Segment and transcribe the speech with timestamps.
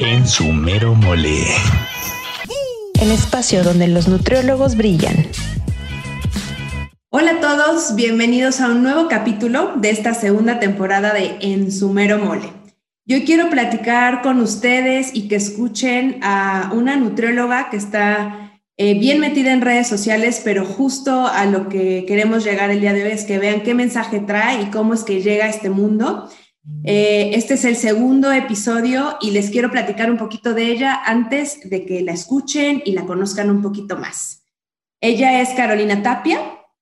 [0.00, 1.44] En su mero mole.
[3.00, 5.28] El espacio donde los nutriólogos brillan.
[7.10, 11.90] Hola a todos, bienvenidos a un nuevo capítulo de esta segunda temporada de En su
[11.90, 12.50] mero mole.
[13.06, 19.20] Yo quiero platicar con ustedes y que escuchen a una nutrióloga que está eh, bien
[19.20, 23.12] metida en redes sociales, pero justo a lo que queremos llegar el día de hoy
[23.12, 26.28] es que vean qué mensaje trae y cómo es que llega a este mundo.
[26.84, 31.68] Eh, este es el segundo episodio y les quiero platicar un poquito de ella antes
[31.68, 34.44] de que la escuchen y la conozcan un poquito más.
[35.00, 36.40] Ella es Carolina Tapia,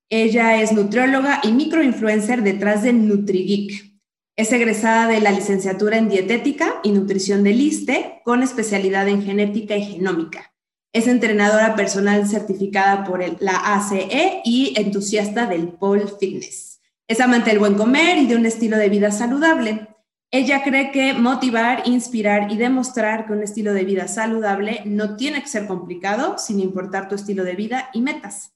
[0.08, 3.92] ella es nutrióloga y microinfluencer detrás de NutriGeek.
[4.36, 9.76] Es egresada de la licenciatura en dietética y nutrición del ISTE con especialidad en genética
[9.76, 10.54] y genómica.
[10.92, 16.71] Es entrenadora personal certificada por la ACE y entusiasta del pole fitness.
[17.08, 19.88] Es amante del buen comer y de un estilo de vida saludable.
[20.30, 25.42] Ella cree que motivar, inspirar y demostrar que un estilo de vida saludable no tiene
[25.42, 28.52] que ser complicado sin importar tu estilo de vida y metas.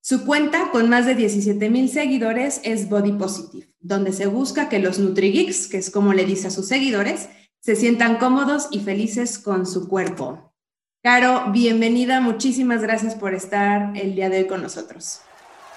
[0.00, 4.78] Su cuenta, con más de 17 mil seguidores, es Body Positive, donde se busca que
[4.78, 9.40] los NutriGeeks, que es como le dice a sus seguidores, se sientan cómodos y felices
[9.40, 10.52] con su cuerpo.
[11.02, 15.22] Caro, bienvenida, muchísimas gracias por estar el día de hoy con nosotros.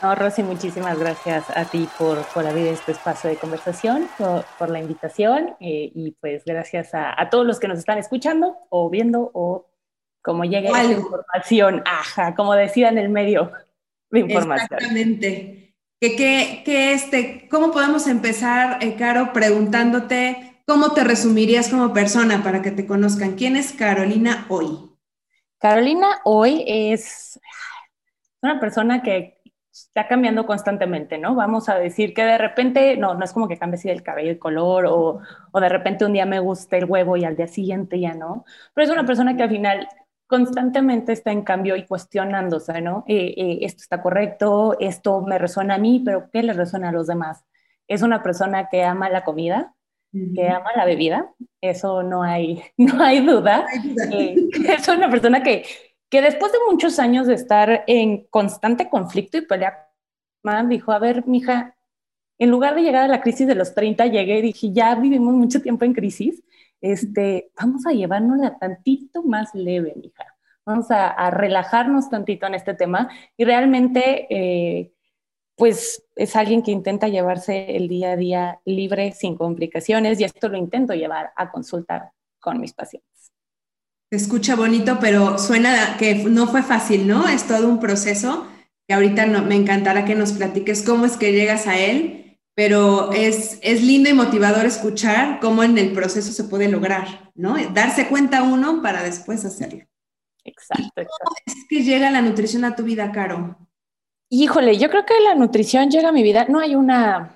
[0.02, 4.08] No, Rosy, muchísimas gracias a ti por, por abrir este espacio de conversación,
[4.58, 8.90] por, la invitación eh, y pues gracias a, todos los que nos están escuchando o
[8.90, 9.70] viendo o
[10.22, 13.52] como llegue la información, ajá, como decía en el medio
[14.10, 14.70] de información.
[14.72, 15.76] Exactamente.
[16.00, 16.16] ¿Qué,
[16.64, 22.72] qué, este, ¿Cómo podemos empezar, eh, Caro, preguntándote cómo te resumirías como persona para que
[22.72, 23.36] te conozcan?
[23.36, 24.90] ¿Quién es Carolina hoy?
[25.58, 27.38] Carolina hoy es
[28.42, 29.39] una persona que
[29.72, 31.36] está cambiando constantemente, ¿no?
[31.36, 34.32] Vamos a decir que de repente, no, no es como que cambie así el cabello,
[34.32, 37.48] el color, o, o, de repente un día me gusta el huevo y al día
[37.48, 39.88] siguiente ya no, pero es una persona que al final
[40.30, 43.04] constantemente está en cambio y cuestionándose, ¿no?
[43.08, 46.92] Eh, eh, esto está correcto, esto me resuena a mí, pero ¿qué le resuena a
[46.92, 47.44] los demás?
[47.88, 49.74] Es una persona que ama la comida,
[50.12, 53.66] que ama la bebida, eso no hay, no hay duda.
[54.12, 54.36] Eh,
[54.78, 55.64] es una persona que
[56.10, 59.90] que después de muchos años de estar en constante conflicto y pelea,
[60.68, 61.76] dijo, a ver, mija,
[62.38, 65.34] en lugar de llegar a la crisis de los 30, llegué y dije, ya vivimos
[65.34, 66.42] mucho tiempo en crisis,
[66.82, 70.26] este, vamos a llevárnosla tantito más leve, mija.
[70.66, 74.94] Vamos a, relajarnos tantito en este tema y realmente, eh,
[75.56, 80.48] pues, es alguien que intenta llevarse el día a día libre, sin complicaciones, y esto
[80.48, 83.19] lo intento llevar a consultar con mis pacientes.
[84.12, 87.28] Se escucha bonito, pero suena que no fue fácil, ¿no?
[87.28, 88.48] Es todo un proceso
[88.88, 93.12] que ahorita no, me encantará que nos platiques cómo es que llegas a él, pero
[93.12, 97.56] es, es lindo y motivador escuchar cómo en el proceso se puede lograr, ¿no?
[97.72, 99.86] Darse cuenta uno para después hacerlo.
[100.44, 103.58] Exacto, ¿Cómo es que llega la nutrición a tu vida, Caro?
[104.30, 106.46] Híjole, yo creo que la nutrición llega a mi vida.
[106.50, 107.36] No hay una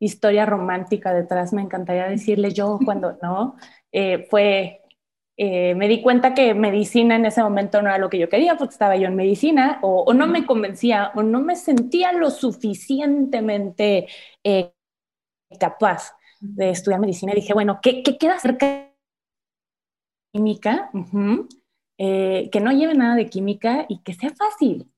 [0.00, 3.56] historia romántica detrás, me encantaría decirle yo cuando no.
[3.90, 4.77] Eh, fue
[5.40, 8.56] eh, me di cuenta que medicina en ese momento no era lo que yo quería
[8.56, 14.08] porque estaba yo en medicina o, no me convencía o no me sentía lo suficientemente
[14.42, 14.72] eh,
[15.60, 17.30] capaz de estudiar medicina.
[17.32, 18.92] Y dije, bueno, ¿qué, queda cerca de
[20.32, 20.90] química?
[21.98, 24.90] Eh, que no lleve nada de química y que sea fácil.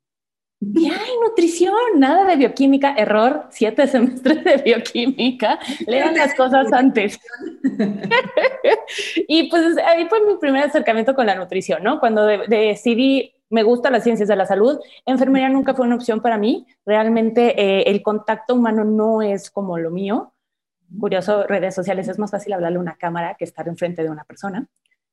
[0.63, 7.19] Y hay nutrición, nada de bioquímica, error, siete semestres de bioquímica, lean las cosas antes.
[9.27, 11.99] y pues ahí fue mi primer acercamiento con la nutrición, ¿no?
[11.99, 16.37] Cuando decidí, me gustan las ciencias de la salud, enfermería nunca fue una opción para
[16.37, 20.35] mí, realmente eh, el contacto humano no es como lo mío.
[20.99, 24.25] Curioso, redes sociales es más fácil hablarle a una cámara que estar enfrente de una
[24.25, 24.69] persona.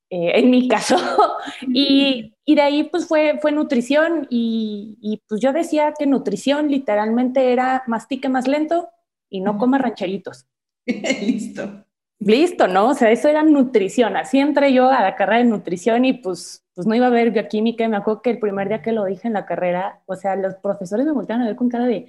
[0.09, 0.95] Eh, en mi caso.
[1.68, 6.69] y, y, de ahí pues fue, fue nutrición y, y, pues yo decía que nutrición
[6.69, 8.90] literalmente era mastique más lento
[9.29, 10.47] y no coma rancheritos.
[10.85, 11.84] Listo.
[12.19, 12.90] Listo, ¿no?
[12.90, 14.17] O sea, eso era nutrición.
[14.17, 17.31] Así entré yo a la carrera de nutrición y pues, pues no iba a ver
[17.31, 17.84] bioquímica.
[17.84, 20.35] Y me acuerdo que el primer día que lo dije en la carrera, o sea,
[20.35, 22.08] los profesores me voltearon a ver con cara de,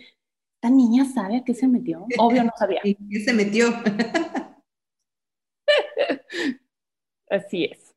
[0.54, 2.06] ¿esta niña sabe a qué se metió?
[2.16, 2.80] Obvio no sabía.
[3.10, 3.68] ¿Qué se metió?
[7.30, 7.87] Así es.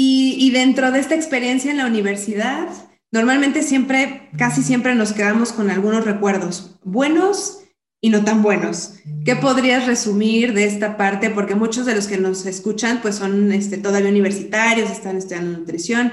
[0.00, 2.68] Y, dentro de esta experiencia en la universidad,
[3.10, 7.64] normalmente siempre, casi siempre nos quedamos con algunos recuerdos, buenos
[8.00, 9.00] y no tan buenos.
[9.24, 11.30] ¿Qué podrías resumir de esta parte?
[11.30, 16.12] Porque muchos de los que nos escuchan pues son este, todavía universitarios, están estudiando nutrición.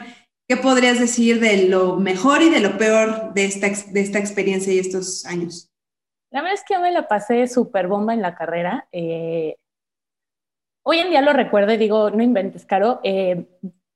[0.50, 4.74] ¿Qué podrías decir de lo mejor y de lo peor de esta, de esta experiencia
[4.74, 5.72] y estos años?
[6.32, 8.88] La verdad es que yo me la pasé súper bomba en la carrera.
[8.92, 9.58] Eh,
[10.88, 13.00] Hoy en día lo recuerdo y digo, no inventes, Caro.
[13.04, 13.48] Eh,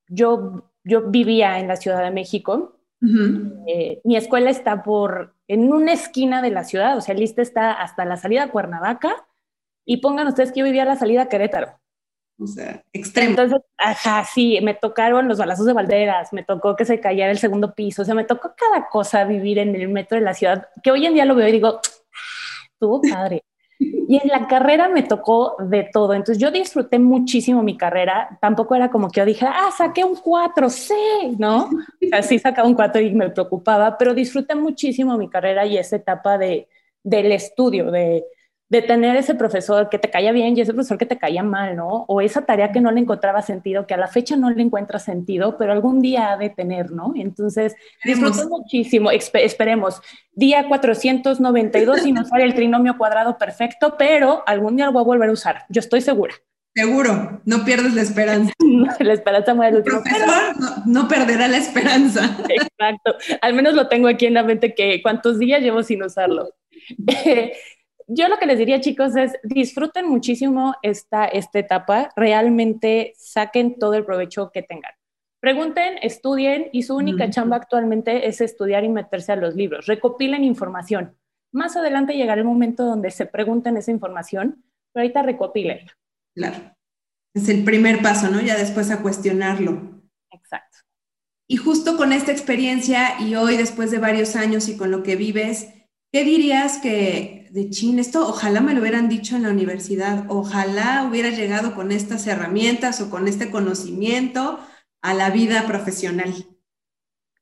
[0.08, 2.76] yo, yo vivía en la Ciudad de México.
[3.68, 7.72] Eh, mi escuela está por en una esquina de la ciudad, o sea, lista está
[7.72, 9.28] hasta la salida a Cuernavaca
[9.86, 11.80] y pongan ustedes que yo vivía a la salida a Querétaro.
[12.40, 13.30] O sea, extremo.
[13.30, 17.38] Entonces, ajá, sí, me tocaron los balazos de Valderas, me tocó que se cayera el
[17.38, 20.68] segundo piso, o sea, me tocó cada cosa vivir en el metro de la ciudad,
[20.84, 23.44] que hoy en día lo veo y digo, ah, estuvo padre.
[23.80, 26.14] Y en la carrera me tocó de todo.
[26.14, 28.38] Entonces yo disfruté muchísimo mi carrera.
[28.42, 30.94] Tampoco era como que yo dije, ah, saqué un 4, sí,
[31.38, 31.70] ¿no?
[32.12, 36.38] Así sacaba un 4 y me preocupaba, pero disfruté muchísimo mi carrera y esa etapa
[36.38, 36.68] de,
[37.04, 38.26] del estudio, de,
[38.70, 41.76] de tener ese profesor que te caía bien y ese profesor que te caía mal,
[41.76, 42.06] ¿no?
[42.08, 45.00] O esa tarea que no le encontraba sentido, que a la fecha no le encuentra
[45.00, 47.14] sentido, pero algún día ha de tener, ¿no?
[47.16, 50.02] Entonces, disfruto muchísimo, esperemos,
[50.34, 55.06] día 492 y no sale el trinomio cuadrado perfecto, pero algún día lo voy a
[55.06, 56.36] volver a usar, yo estoy segura.
[56.76, 58.54] Seguro, no pierdes la esperanza.
[59.00, 60.02] la esperanza muere el último.
[60.04, 62.38] profesor no, no, perderá la esperanza.
[62.50, 66.54] Exacto, al menos lo tengo aquí en la mente que cuántos días llevo sin usarlo.
[68.10, 73.94] yo lo que les diría, chicos, es disfruten muchísimo esta, esta etapa, realmente saquen todo
[73.94, 74.92] el provecho que tengan.
[75.40, 79.86] Pregunten, estudien y su única chamba actualmente es estudiar y meterse a los libros.
[79.86, 81.16] Recopilen información.
[81.54, 85.88] Más adelante llegará el momento donde se pregunten esa información, pero ahorita recopilen.
[86.36, 86.58] Claro.
[87.34, 88.42] Es el primer paso, ¿no?
[88.42, 90.02] Ya después a cuestionarlo.
[90.32, 90.80] Exacto.
[91.48, 95.16] Y justo con esta experiencia y hoy, después de varios años y con lo que
[95.16, 95.70] vives,
[96.12, 101.08] ¿qué dirías que de chin, esto ojalá me lo hubieran dicho en la universidad, ojalá
[101.10, 104.60] hubiera llegado con estas herramientas o con este conocimiento
[105.02, 106.34] a la vida profesional.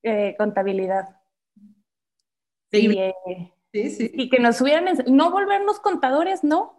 [0.04, 1.20] Eh, contabilidad.
[2.72, 3.14] Sí, eh,
[3.74, 4.12] sí, sí.
[4.14, 6.77] Y que nos hubieran, no volvernos contadores, no,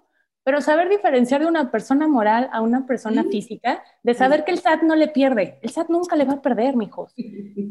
[0.48, 4.58] pero saber diferenciar de una persona moral a una persona física, de saber que el
[4.58, 7.12] SAT no le pierde, el SAT nunca le va a perder, mijos.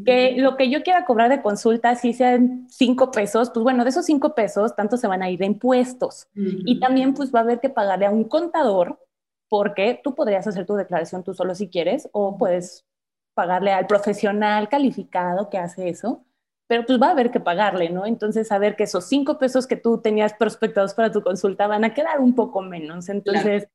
[0.04, 3.90] Que lo que yo quiera cobrar de consulta, si sean cinco pesos, pues bueno, de
[3.90, 6.28] esos cinco pesos, tanto se van a ir de impuestos.
[6.36, 9.04] Y también pues va a haber que pagarle a un contador,
[9.48, 12.86] porque tú podrías hacer tu declaración tú solo si quieres, o puedes
[13.34, 16.27] pagarle al profesional calificado que hace eso
[16.68, 18.06] pero pues va a haber que pagarle, ¿no?
[18.06, 21.94] Entonces, saber que esos cinco pesos que tú tenías prospectados para tu consulta van a
[21.94, 23.08] quedar un poco menos.
[23.08, 23.68] Entonces,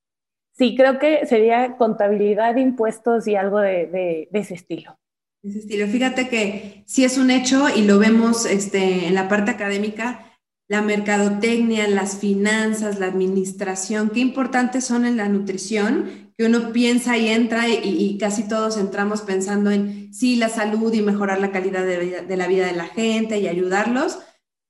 [0.55, 4.97] sí, creo que sería contabilidad, impuestos y algo de, ese estilo.
[5.41, 5.87] Ese estilo.
[5.87, 10.37] Fíjate que sí es un hecho y lo vemos este, en la parte académica,
[10.69, 17.17] la mercadotecnia, las finanzas, la administración, qué importantes son en la nutrición que uno piensa
[17.17, 21.85] y entra y, casi todos entramos pensando en sí, la salud y mejorar la calidad
[21.85, 24.19] de, de, la vida de la gente y ayudarlos,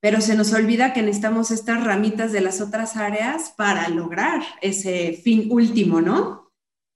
[0.01, 5.13] pero se nos olvida que necesitamos estas ramitas de las otras áreas para lograr ese
[5.13, 6.51] fin último, ¿no?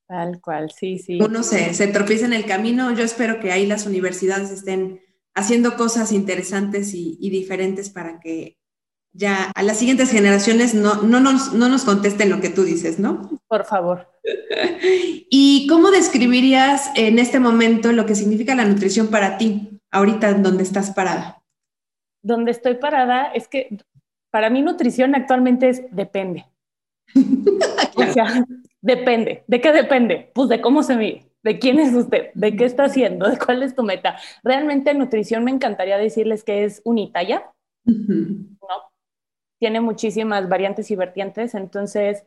[0.07, 1.19] Tal cual, sí, sí.
[1.21, 2.93] Uno se, se tropieza en el camino.
[2.93, 5.01] Yo espero que ahí las universidades estén
[5.35, 8.57] haciendo cosas interesantes y, y diferentes para que
[9.17, 12.99] ya a las siguientes generaciones no, no, nos, no nos contesten lo que tú dices,
[12.99, 13.29] ¿no?
[13.47, 14.07] Por favor.
[15.29, 20.63] ¿Y cómo describirías en este momento lo que significa la nutrición para ti, ahorita donde
[20.63, 21.41] estás parada?
[22.23, 23.79] Donde estoy parada es que
[24.31, 26.45] para mí nutrición actualmente es depende.
[27.99, 28.45] O sea,
[28.79, 29.43] depende.
[29.47, 30.29] ¿De qué depende?
[30.35, 33.63] Pues de cómo se mide, de quién es usted, de qué está haciendo, de cuál
[33.63, 34.17] es tu meta.
[34.43, 37.51] Realmente nutrición me encantaría decirles que es unitalla,
[37.85, 38.87] ¿no?
[39.59, 42.23] Tiene muchísimas variantes y vertientes, entonces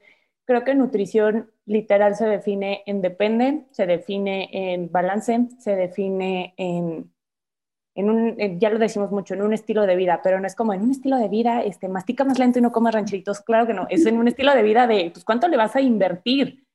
[0.50, 7.12] Creo que nutrición literal se define en depende, se define en balance, se define en,
[7.94, 10.74] en un, ya lo decimos mucho, en un estilo de vida, pero no es como
[10.74, 13.74] en un estilo de vida, este, mastica más lento y no comas rancheritos, claro que
[13.74, 16.66] no, es en un estilo de vida de, pues, ¿cuánto le vas a invertir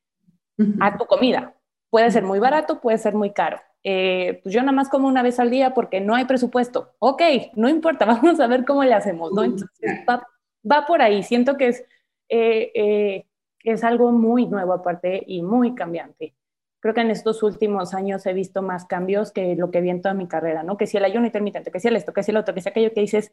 [0.79, 1.53] a tu comida?
[1.89, 3.59] Puede ser muy barato, puede ser muy caro.
[3.83, 6.93] Eh, pues yo nada más como una vez al día porque no hay presupuesto.
[7.00, 7.21] Ok,
[7.55, 9.43] no importa, vamos a ver cómo le hacemos, ¿no?
[9.43, 9.69] Entonces
[10.09, 10.25] va,
[10.69, 11.24] va por ahí.
[11.24, 11.86] Siento que es
[12.29, 13.25] eh, eh,
[13.63, 16.36] es algo muy nuevo aparte y muy cambiante.
[16.79, 20.01] Creo que en estos últimos años he visto más cambios que lo que vi en
[20.01, 20.77] toda mi carrera, ¿no?
[20.77, 22.69] Que si el ayuno intermitente, que si el esto, que si el otro, que si
[22.69, 23.31] aquello que dices,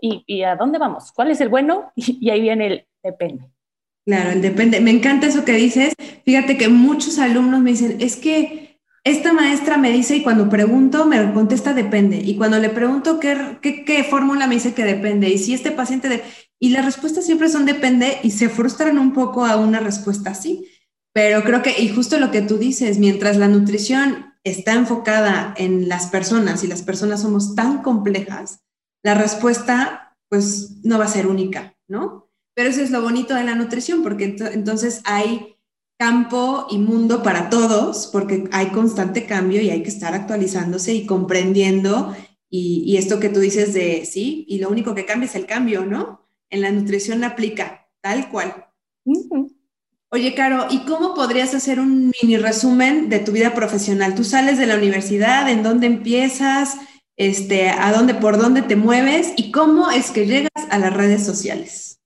[0.00, 1.12] ¿y, a dónde vamos?
[1.12, 1.92] ¿Cuál es el bueno?
[1.96, 3.44] Y, ahí viene el depende.
[4.04, 4.80] Claro, el depende.
[4.80, 5.94] Me encanta eso que dices.
[6.24, 8.67] Fíjate que muchos alumnos me dicen, es que
[9.10, 12.18] esta maestra me dice y cuando pregunto me contesta depende.
[12.18, 15.28] Y cuando le pregunto qué, qué, qué fórmula me dice que depende.
[15.28, 16.22] Y si este paciente...
[16.60, 20.68] Y las respuestas siempre son depende y se frustran un poco a una respuesta así.
[21.12, 25.88] Pero creo que, y justo lo que tú dices, mientras la nutrición está enfocada en
[25.88, 28.60] las personas y las personas somos tan complejas,
[29.04, 32.30] la respuesta pues no va a ser única, ¿no?
[32.54, 35.57] Pero eso es lo bonito de la nutrición, porque entonces hay
[35.98, 41.06] campo y mundo para todos, porque hay constante cambio y hay que estar actualizándose y
[41.06, 42.14] comprendiendo.
[42.48, 45.84] Y, esto que tú dices de sí, y lo único que cambia es el cambio,
[45.84, 46.26] ¿no?
[46.48, 48.68] En la nutrición aplica tal cual.
[50.10, 54.14] Oye, Caro, ¿y cómo podrías hacer un mini resumen de tu vida profesional?
[54.14, 56.78] Tú sales de la universidad, ¿en dónde empiezas?
[57.16, 59.34] Este, ¿A dónde, por dónde te mueves?
[59.36, 62.00] ¿Y cómo es que llegas a las redes sociales?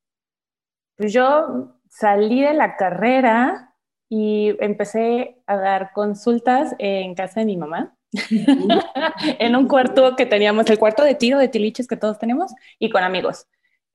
[0.97, 3.72] Pues yo salí de la carrera
[4.15, 7.97] y empecé a dar consultas en casa de mi mamá.
[9.39, 12.91] en un cuarto que teníamos, el cuarto de tiro de tiliches que todos tenemos, y
[12.91, 13.47] con amigos.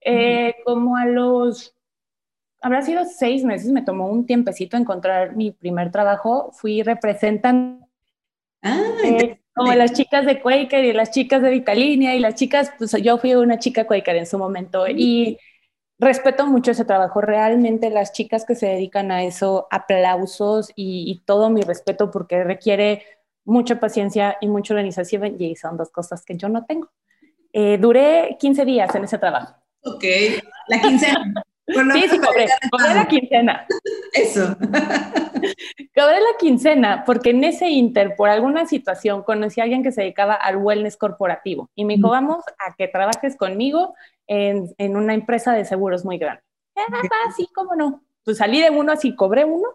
[0.01, 1.75] Eh, como a los
[2.63, 6.51] habrá sido seis meses, me tomó un tiempecito encontrar mi primer trabajo.
[6.51, 7.85] Fui representante
[8.63, 12.71] ah, eh, como las chicas de Quaker y las chicas de Vitalinia y las chicas,
[12.79, 15.37] pues yo fui una chica Quaker en su momento y
[15.99, 17.21] respeto mucho ese trabajo.
[17.21, 23.03] Realmente las chicas que se dedican a eso, aplausos y, todo mi respeto porque requiere
[23.45, 26.89] mucha paciencia y mucha organización y son dos cosas que yo no tengo.
[27.53, 29.55] Eh, duré 15 días en ese trabajo.
[29.83, 30.03] Ok,
[30.67, 31.43] la quincena.
[31.67, 33.65] sí, sí, cobré, cobré la quincena.
[34.13, 34.55] Eso.
[35.95, 40.01] cobré la quincena porque en ese inter, por alguna situación, conocí a alguien que se
[40.01, 43.95] dedicaba al wellness corporativo y me dijo, vamos a que trabajes conmigo
[44.27, 46.43] en, en una empresa de seguros muy grande.
[46.75, 48.03] Ah, sí, cómo no.
[48.23, 49.67] Pues salí de uno así, cobré uno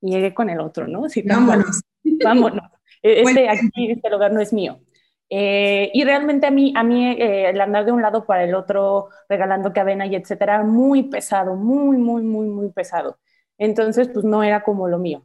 [0.00, 1.06] y llegué con el otro, ¿no?
[1.24, 1.82] vámonos.
[2.22, 2.62] Vámonos.
[3.02, 4.80] E-, este, aquí, este lugar no es mío.
[5.28, 8.54] Eh, y realmente a mí, a mí eh, el andar de un lado para el
[8.54, 13.18] otro, regalando que avena y etcétera, muy pesado, muy, muy, muy, muy pesado.
[13.58, 15.24] Entonces, pues no era como lo mío.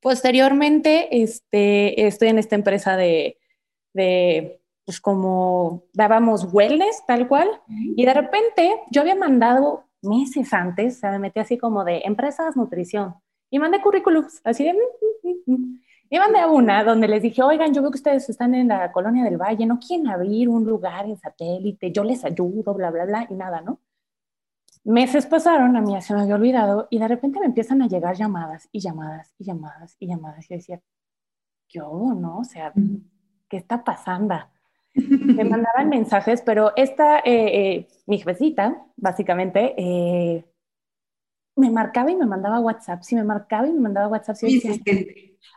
[0.00, 3.38] Posteriormente, este, estoy en esta empresa de,
[3.92, 10.96] de, pues como dábamos wellness, tal cual, y de repente yo había mandado meses antes,
[10.96, 13.14] o sea, me metí así como de empresas nutrición,
[13.50, 14.76] y mandé currículums, así de...
[16.12, 18.90] Y mandé a una donde les dije, oigan, yo veo que ustedes están en la
[18.90, 21.92] colonia del Valle, ¿no quieren abrir un lugar en satélite?
[21.92, 23.78] Yo les ayudo, bla, bla, bla, y nada, ¿no?
[24.82, 28.16] Meses pasaron, a mí se me había olvidado, y de repente me empiezan a llegar
[28.16, 30.46] llamadas y llamadas y llamadas y llamadas.
[30.46, 30.80] Y yo decía,
[31.68, 32.38] yo, ¿no?
[32.38, 32.72] O sea,
[33.48, 34.34] ¿qué está pasando?
[34.94, 40.44] Me mandaban mensajes, pero esta, eh, eh, mi jefecita, básicamente, eh,
[41.56, 44.60] me marcaba y me mandaba WhatsApp, si me marcaba y me mandaba WhatsApp, sí,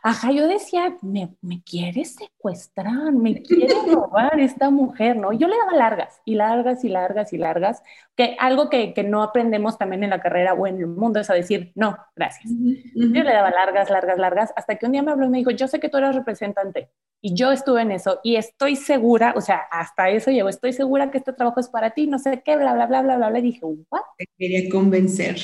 [0.02, 5.32] ajá, yo decía, me, me quiere secuestrar, me quiere robar esta mujer, ¿no?
[5.32, 7.82] Yo le daba largas y largas y largas y largas,
[8.16, 11.30] que algo que, que, no aprendemos también en la carrera o en el mundo es
[11.30, 12.52] a decir, no, gracias.
[12.94, 15.50] Yo le daba largas, largas, largas, hasta que un día me habló y me dijo,
[15.50, 19.40] yo sé que tú eres representante y yo estuve en eso y estoy segura, o
[19.40, 22.56] sea, hasta eso llegó, estoy segura que este trabajo es para ti, no sé qué,
[22.56, 24.02] bla, bla, bla, bla, bla, bla, y dije, ¿what?
[24.18, 25.36] Te quería convencer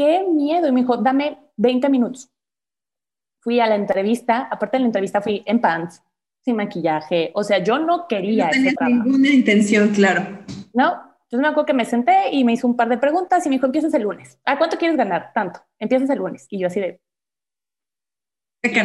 [0.00, 0.66] qué miedo.
[0.66, 2.30] Y me dijo, dame 20 minutos.
[3.40, 6.02] Fui a la entrevista, aparte de la entrevista fui en pants,
[6.42, 10.38] sin maquillaje, o sea, yo no quería no tenía ninguna intención, claro.
[10.72, 11.10] ¿No?
[11.30, 13.54] Entonces me acuerdo que me senté y me hizo un par de preguntas y me
[13.54, 14.38] dijo, empiezas el lunes.
[14.44, 15.30] ¿A cuánto quieres ganar?
[15.32, 15.60] Tanto.
[15.78, 16.46] Empiezas el lunes.
[16.50, 17.00] Y yo así de...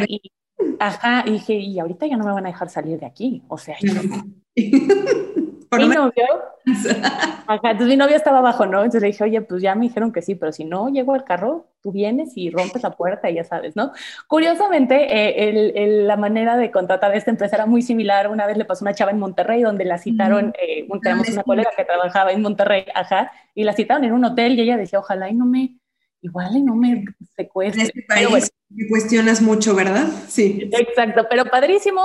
[0.06, 0.32] Y,
[0.78, 3.42] ajá, y dije, y ahorita ya no me van a dejar salir de aquí.
[3.48, 3.94] O sea, yo,
[5.72, 6.24] mi novio,
[7.46, 8.78] ajá, entonces mi novio estaba abajo, ¿no?
[8.78, 11.24] Entonces le dije, oye, pues ya me dijeron que sí, pero si no llego al
[11.24, 13.92] carro, tú vienes y rompes la puerta y ya sabes, ¿no?
[14.26, 18.28] Curiosamente, eh, el, la manera de contratar a esta empresa era muy similar.
[18.28, 21.70] Una vez le pasó una chava en Monterrey donde la citaron, eh, tenemos una colega
[21.76, 25.30] que trabajaba en Monterrey, ajá, y la citaron en un hotel y ella decía, ojalá
[25.30, 25.76] y no me
[26.20, 27.04] igual y no me
[27.36, 27.82] secuestre.
[27.82, 30.06] En este país me cuestionas mucho, ¿verdad?
[30.28, 30.68] Sí.
[30.72, 32.02] Exacto, pero padrísimo.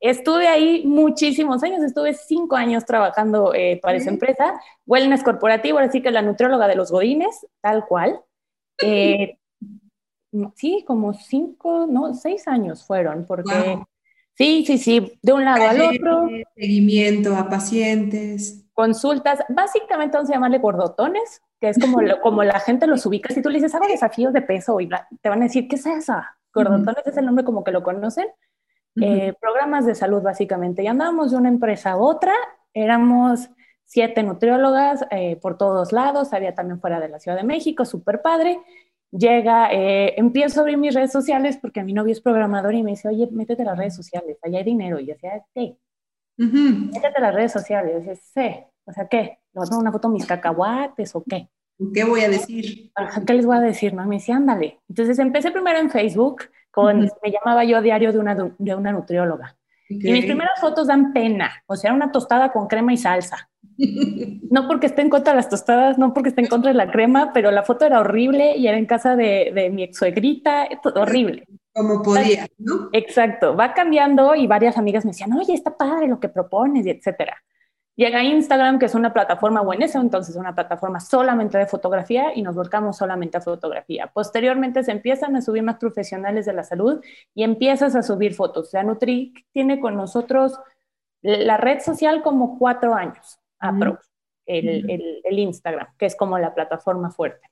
[0.00, 6.00] Estuve ahí muchísimos años, estuve cinco años trabajando eh, para esa empresa, wellness corporativo, así
[6.00, 8.20] que la nutrióloga de los godines, tal cual.
[8.82, 9.38] Eh,
[10.56, 13.78] sí, como cinco, no, seis años fueron, porque...
[14.34, 16.28] Sí, sí, sí, de un lado al otro.
[16.54, 18.64] Seguimiento a pacientes.
[18.72, 23.32] Consultas, básicamente vamos a llamarle gordotones, que es como, como la gente los ubica.
[23.32, 24.88] Si tú le dices, hago desafíos de peso, y
[25.20, 26.36] te van a decir, ¿qué es esa?
[26.52, 28.26] Gordotones es el nombre como que lo conocen.
[29.00, 30.82] Eh, programas de salud, básicamente.
[30.82, 32.32] Y andábamos de una empresa a otra,
[32.74, 33.48] éramos
[33.84, 38.22] siete nutriólogas eh, por todos lados, había también fuera de la Ciudad de México, súper
[38.22, 38.60] padre.
[39.10, 42.90] Llega, eh, empiezo a abrir mis redes sociales porque mi novio es programador y me
[42.90, 44.98] dice, oye, métete a las redes sociales, allá hay dinero.
[44.98, 45.78] Y yo decía, sí,
[46.36, 47.90] métete a las redes sociales.
[47.90, 49.38] Y yo decía, sí, o sea, ¿qué?
[49.52, 51.48] ¿Le voy a una foto de mis cacahuates o qué?
[51.94, 52.90] ¿Qué voy a decir?
[53.26, 53.94] ¿Qué les voy a decir?
[53.94, 54.80] No, me decía, ándale.
[54.88, 59.56] Entonces empecé primero en Facebook, con, me llamaba yo diario de una, de una nutrióloga.
[59.88, 63.48] Y mis primeras fotos dan pena, o sea, una tostada con crema y salsa.
[64.50, 66.90] No porque esté en contra de las tostadas, no porque esté en contra de la
[66.90, 70.66] crema, pero la foto era horrible y era en casa de, de mi ex suegrita,
[70.94, 71.46] horrible.
[71.74, 72.88] Como podía, ¿no?
[72.92, 76.90] Exacto, va cambiando y varias amigas me decían, oye, está padre lo que propones y
[76.90, 77.36] etcétera.
[77.98, 82.32] Llega Instagram, que es una plataforma, o en ese entonces una plataforma solamente de fotografía
[82.32, 84.06] y nos volcamos solamente a fotografía.
[84.06, 88.68] Posteriormente se empiezan a subir más profesionales de la salud y empiezas a subir fotos.
[88.68, 90.60] O sea, Nutri tiene con nosotros
[91.22, 94.08] la red social como cuatro años, aprox,
[94.46, 97.50] el, el, el, Instagram, que es como la plataforma fuerte.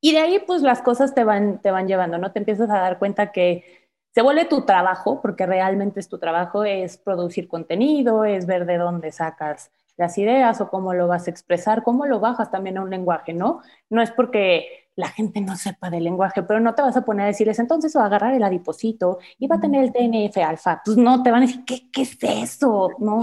[0.00, 2.32] Y de ahí, pues las cosas te van, te van llevando, ¿no?
[2.32, 3.87] Te empiezas a dar cuenta que
[4.18, 8.76] se vuelve tu trabajo, porque realmente es tu trabajo, es producir contenido, es ver de
[8.76, 12.82] dónde sacas las ideas o cómo lo vas a expresar, cómo lo bajas también a
[12.82, 13.60] un lenguaje, ¿no?
[13.88, 17.26] No es porque la gente no sepa del lenguaje, pero no te vas a poner
[17.26, 20.82] a decirles, entonces va a agarrar el adiposito y va a tener el TNF alfa.
[20.84, 22.88] Pues no, te van a decir, ¿qué, qué es eso?
[22.98, 23.22] No,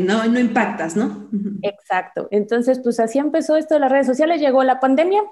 [0.00, 1.30] no, no impactas, ¿no?
[1.62, 2.28] Exacto.
[2.30, 5.22] Entonces, pues así empezó esto de las redes sociales, llegó la pandemia,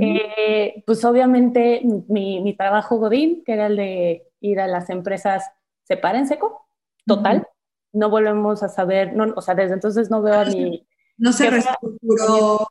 [0.00, 5.50] eh, pues obviamente mi, mi, trabajo Godín, que era el de ir a las empresas,
[5.84, 6.66] se para en seco,
[7.06, 7.46] total.
[7.92, 10.86] No volvemos a saber, no, o sea, desde entonces no veo a mi...
[11.18, 12.66] No se reestructuró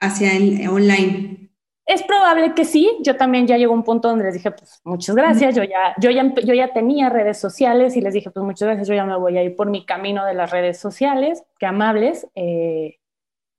[0.00, 1.50] hacia el online.
[1.86, 2.98] Es probable que sí.
[3.02, 5.54] Yo también ya llegó un punto donde les dije, pues muchas gracias.
[5.54, 8.88] Yo ya, yo ya, yo ya tenía redes sociales y les dije, pues muchas gracias.
[8.88, 11.44] Yo ya me voy a ir por mi camino de las redes sociales.
[11.60, 12.26] Qué amables.
[12.34, 12.98] Eh,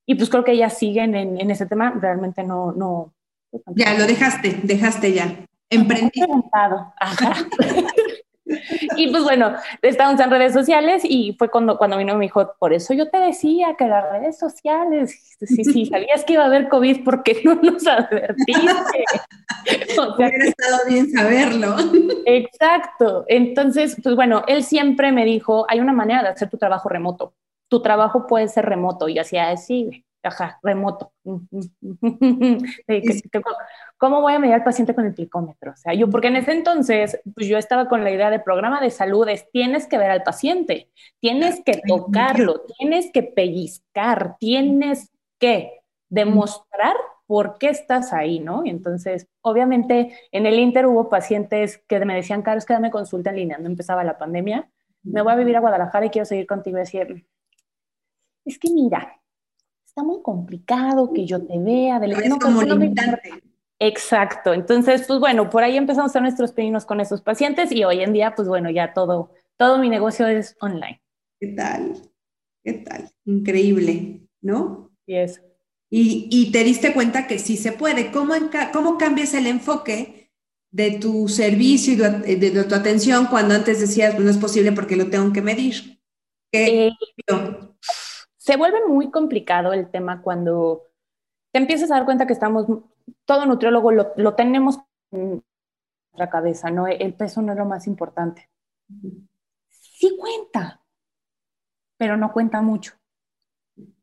[0.09, 3.13] y pues creo que ellas siguen en, en ese tema, realmente no, no.
[3.75, 5.35] Ya, lo dejaste, dejaste ya.
[5.69, 6.21] Emprendí.
[8.95, 12.71] y pues bueno, estábamos en redes sociales y fue cuando, cuando vino me dijo, por
[12.71, 16.69] eso yo te decía que las redes sociales, sí, sí, sabías que iba a haber
[16.69, 19.03] COVID porque no nos advertiste.
[19.99, 21.75] o sea, Hubiera estado bien saberlo.
[22.25, 23.25] Exacto.
[23.27, 27.33] Entonces, pues bueno, él siempre me dijo, hay una manera de hacer tu trabajo remoto
[27.67, 31.11] tu trabajo puede ser remoto y así, así, ajá, remoto.
[33.97, 35.71] ¿Cómo voy a medir al paciente con el plicómetro?
[35.71, 38.79] O sea, yo, porque en ese entonces, pues yo estaba con la idea de programa
[38.81, 40.89] de salud, es tienes que ver al paciente,
[41.19, 48.65] tienes que tocarlo, tienes que pellizcar, tienes que demostrar por qué estás ahí, ¿no?
[48.65, 53.31] Y entonces, obviamente, en el Inter hubo pacientes que me decían, Carlos, que dame consulta
[53.31, 54.69] en línea, no empezaba la pandemia,
[55.03, 56.77] me voy a vivir a Guadalajara y quiero seguir contigo.
[56.77, 57.25] Y decir,
[58.47, 59.21] es que mira,
[59.85, 61.99] está muy complicado que yo te vea.
[61.99, 63.43] De es como limitante.
[63.79, 64.53] Exacto.
[64.53, 68.01] Entonces, pues bueno, por ahí empezamos a hacer nuestros pininos con esos pacientes y hoy
[68.01, 71.01] en día, pues bueno, ya todo, todo mi negocio es online.
[71.39, 71.93] ¿Qué tal?
[72.63, 73.11] ¿Qué tal?
[73.25, 74.91] Increíble, ¿no?
[75.05, 75.41] Sí es.
[75.89, 78.11] Y, y te diste cuenta que sí se puede.
[78.11, 78.33] ¿Cómo,
[78.73, 80.31] cómo cambias el enfoque
[80.71, 81.93] de tu servicio
[82.25, 85.41] y de, tu atención cuando antes decías, pues no es posible porque lo tengo que
[85.41, 86.01] medir?
[86.51, 86.87] ¿Qué?
[86.87, 86.91] Eh,
[88.47, 90.83] se vuelve muy complicado el tema cuando
[91.51, 92.65] te empiezas a dar cuenta que estamos,
[93.25, 94.79] todo nutriólogo lo, lo tenemos
[95.11, 95.43] en
[96.13, 96.87] nuestra cabeza, ¿no?
[96.87, 98.49] El peso no es lo más importante.
[99.69, 100.81] Sí cuenta,
[101.97, 102.93] pero no cuenta mucho.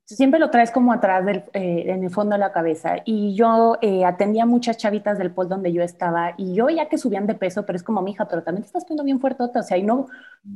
[0.04, 2.96] Siempre lo traes como atrás del, eh, en el fondo de la cabeza.
[3.06, 6.98] Y yo eh, atendía muchas chavitas del pol donde yo estaba y yo ya que
[6.98, 9.62] subían de peso, pero es como, mija, pero también te estás poniendo bien fuerte, o
[9.62, 10.08] sea, y no,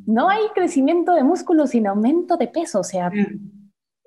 [0.05, 3.11] no hay crecimiento de músculo sin aumento de peso, o sea,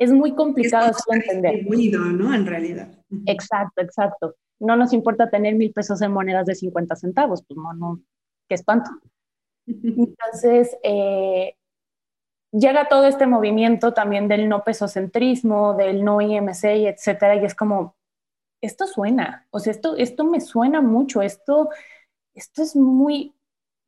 [0.02, 1.64] es muy complicado es entender.
[1.68, 2.34] ¿no?
[2.34, 2.90] En realidad.
[3.28, 4.36] Exacto, exacto.
[4.60, 8.02] No nos importa tener mil pesos en monedas de 50 centavos, pues no, no,
[8.50, 8.90] qué espanto.
[9.68, 11.54] Entonces, eh,
[12.52, 17.96] llega todo este movimiento también del no pesocentrismo, del no IMC, etcétera, y es como,
[18.60, 21.70] esto suena, o sea, esto, esto me suena mucho, esto,
[22.34, 23.36] esto es muy,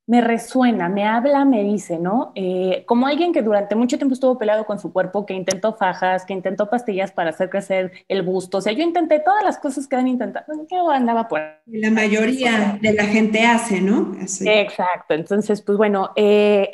[0.06, 2.34] me resuena, me habla, me dice, ¿no?
[2.36, 6.26] Eh, como alguien que durante mucho tiempo estuvo peleado con su cuerpo, que intentó fajas,
[6.26, 9.88] que intentó pastillas para hacer crecer el busto, o sea, yo intenté todas las cosas
[9.88, 11.40] que han intentado, yo andaba por...
[11.68, 14.14] La mayoría de la gente hace, ¿no?
[14.46, 16.70] Exacto, entonces, pues bueno, eh,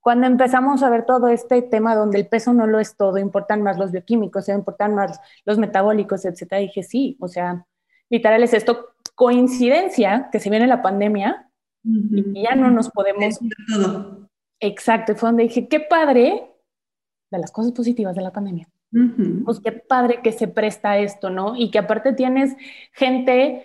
[0.00, 3.62] cuando empezamos a ver todo este tema donde el peso no lo es todo, importan
[3.62, 7.64] más los bioquímicos, importan más los metabólicos, etcétera, dije, sí, o sea,
[8.10, 11.48] literal es esto, coincidencia que se viene la pandemia,
[11.84, 13.38] y ya no nos podemos...
[14.60, 16.54] Exacto, fue donde dije, qué padre
[17.30, 18.68] de las cosas positivas de la pandemia.
[19.44, 21.56] Pues qué padre que se presta esto, ¿no?
[21.56, 22.54] Y que aparte tienes
[22.92, 23.64] gente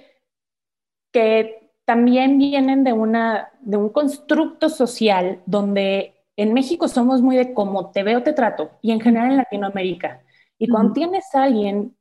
[1.12, 7.54] que también vienen de, una, de un constructo social donde en México somos muy de
[7.54, 10.24] cómo te veo, te trato, y en general en Latinoamérica.
[10.58, 11.97] Y cuando tienes a alguien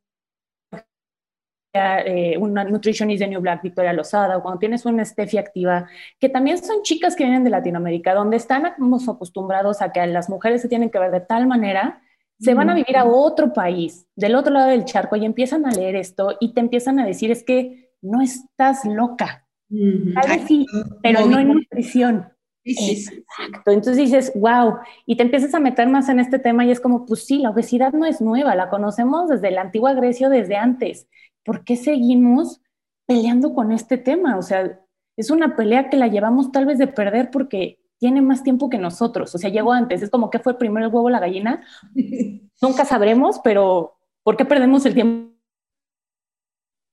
[1.77, 6.29] eh, una nutritionist de New Black, Victoria Lozada, o cuando tienes una Steffi activa, que
[6.29, 10.69] también son chicas que vienen de Latinoamérica, donde estamos acostumbrados a que las mujeres se
[10.69, 12.03] tienen que ver de tal manera,
[12.39, 15.71] se van a vivir a otro país, del otro lado del charco, y empiezan a
[15.71, 19.47] leer esto y te empiezan a decir, es que no estás loca.
[19.69, 20.67] Tal vez sí,
[21.03, 22.29] pero no en nutrición.
[22.67, 23.71] Exacto.
[23.71, 27.07] Entonces dices, wow, y te empiezas a meter más en este tema y es como,
[27.07, 31.07] pues sí, la obesidad no es nueva, la conocemos desde la antigua Grecia, desde antes.
[31.47, 32.61] ¿Por qué seguimos
[33.07, 34.37] peleando con este tema?
[34.37, 34.81] O sea,
[35.17, 38.79] es una pelea que la llevamos tal vez de perder porque tiene más tiempo que
[38.79, 39.35] nosotros.
[39.35, 40.03] O sea, llegó antes.
[40.03, 41.65] Es como que fue primero el huevo la gallina.
[42.61, 45.33] Nunca sabremos, pero ¿por qué perdemos el tiempo?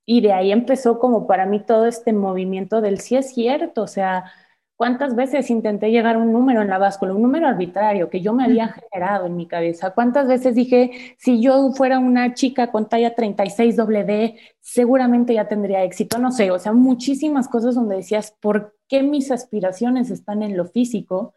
[0.05, 3.81] Y de ahí empezó como para mí todo este movimiento del sí es cierto.
[3.81, 4.31] O sea,
[4.75, 8.33] ¿Cuántas veces intenté llegar a un número en la báscula, un número arbitrario que yo
[8.33, 9.91] me había generado en mi cabeza?
[9.91, 15.83] ¿Cuántas veces dije, si yo fuera una chica con talla 36 D, seguramente ya tendría
[15.83, 16.17] éxito?
[16.17, 20.65] No sé, o sea, muchísimas cosas donde decías, ¿por qué mis aspiraciones están en lo
[20.65, 21.36] físico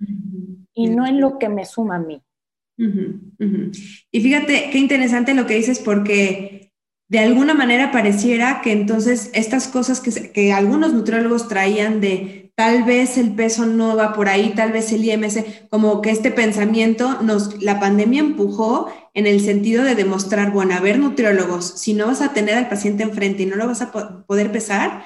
[0.72, 2.22] y no en lo que me suma a mí?
[2.78, 6.72] Y fíjate qué interesante lo que dices porque
[7.08, 12.84] de alguna manera pareciera que entonces estas cosas que, que algunos nutriólogos traían de tal
[12.84, 17.22] vez el peso no va por ahí, tal vez el IMC, como que este pensamiento
[17.22, 22.06] nos, la pandemia empujó en el sentido de demostrar, bueno, a ver, nutriólogos, si no
[22.06, 25.04] vas a tener al paciente enfrente y no lo vas a poder pesar,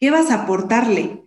[0.00, 1.22] ¿qué vas a aportarle?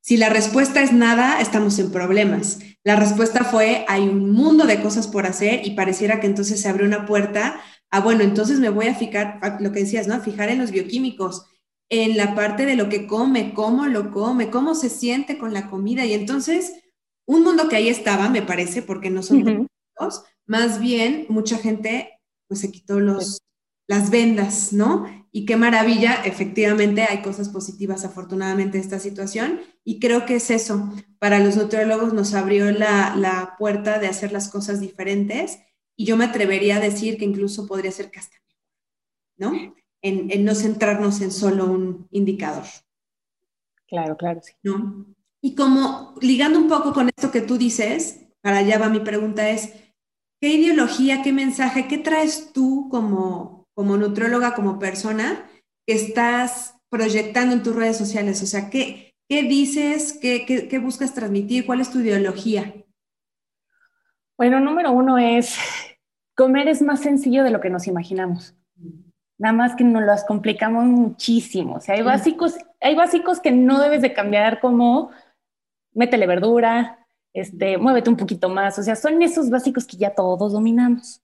[0.00, 2.60] Si la respuesta es nada, estamos en problemas.
[2.84, 6.68] La respuesta fue, hay un mundo de cosas por hacer y pareciera que entonces se
[6.68, 7.60] abre una puerta
[7.90, 10.20] a, bueno, entonces me voy a fijar, lo que decías, ¿no?
[10.20, 11.46] Fijar en los bioquímicos
[11.88, 15.70] en la parte de lo que come, cómo lo come, cómo se siente con la
[15.70, 16.04] comida.
[16.04, 16.74] Y entonces,
[17.26, 22.12] un mundo que ahí estaba, me parece, porque no son todos, más bien mucha gente
[22.48, 23.42] pues se quitó los,
[23.88, 25.06] las vendas, ¿no?
[25.32, 30.50] Y qué maravilla, efectivamente hay cosas positivas afortunadamente de esta situación y creo que es
[30.50, 35.58] eso, para los nutriólogos nos abrió la, la puerta de hacer las cosas diferentes
[35.96, 38.40] y yo me atrevería a decir que incluso podría ser mejor,
[39.36, 39.74] ¿no?
[40.02, 42.64] En, no centrarnos en solo un indicador.
[43.86, 44.52] Claro, claro, sí.
[44.62, 45.06] ¿No?
[45.40, 49.48] Y como ligando un poco con esto que tú dices, para allá va mi pregunta
[49.48, 49.72] es,
[50.40, 55.48] ¿qué ideología, qué mensaje, qué traes tú como, como nutrióloga, como persona
[55.86, 58.42] que estás proyectando en tus redes sociales?
[58.42, 62.74] O sea, ¿qué, qué dices, qué, qué, qué buscas transmitir, cuál es tu ideología?
[64.36, 65.56] Bueno, número uno es,
[66.36, 68.54] comer es más sencillo de lo que nos imaginamos.
[69.38, 71.76] Nada más que nos las complicamos muchísimo.
[71.76, 75.10] O sea, hay básicos, hay básicos que no debes de cambiar como
[75.92, 78.78] métele verdura, este, muévete un poquito más.
[78.78, 81.22] O sea, son esos básicos que ya todos dominamos.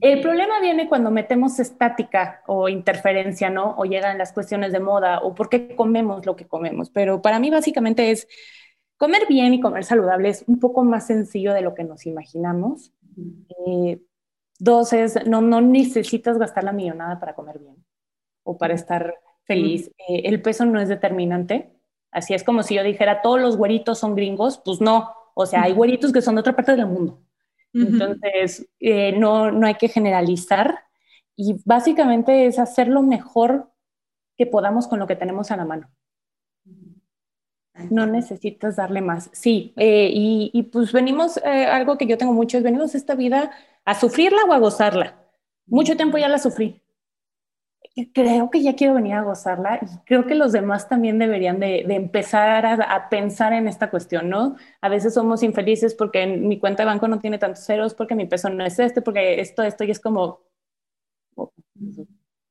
[0.00, 3.74] El problema viene cuando metemos estática o interferencia, ¿no?
[3.76, 6.88] O llegan las cuestiones de moda o por qué comemos lo que comemos.
[6.88, 8.26] Pero para mí básicamente es
[8.96, 12.92] comer bien y comer saludable es un poco más sencillo de lo que nos imaginamos.
[14.60, 17.82] Dos es, no, no necesitas gastar la millonada para comer bien
[18.42, 19.90] o para estar feliz.
[20.06, 21.72] Eh, el peso no es determinante.
[22.10, 24.60] Así es como si yo dijera, todos los güeritos son gringos.
[24.62, 25.14] Pues no.
[25.32, 27.22] O sea, hay güeritos que son de otra parte del mundo.
[27.72, 30.80] Entonces, eh, no, no hay que generalizar.
[31.36, 33.72] Y básicamente es hacer lo mejor
[34.36, 35.88] que podamos con lo que tenemos a la mano.
[37.88, 39.30] No necesitas darle más.
[39.32, 43.52] Sí, eh, y, y, pues venimos, algo que yo tengo mucho es venimos esta vida
[43.84, 45.16] a sufrirla o a gozarla.
[45.66, 46.82] Mucho tiempo ya la sufrí.
[48.12, 52.66] creo que ya quiero venir a gozarla creo que los demás también deberían de, empezar
[52.66, 54.56] a, pensar en esta cuestión, ¿no?
[54.80, 58.26] A veces somos infelices porque mi cuenta de banco no tiene tantos ceros, porque mi
[58.26, 60.40] peso no es este, porque esto, esto, y es como,
[61.34, 61.52] oh,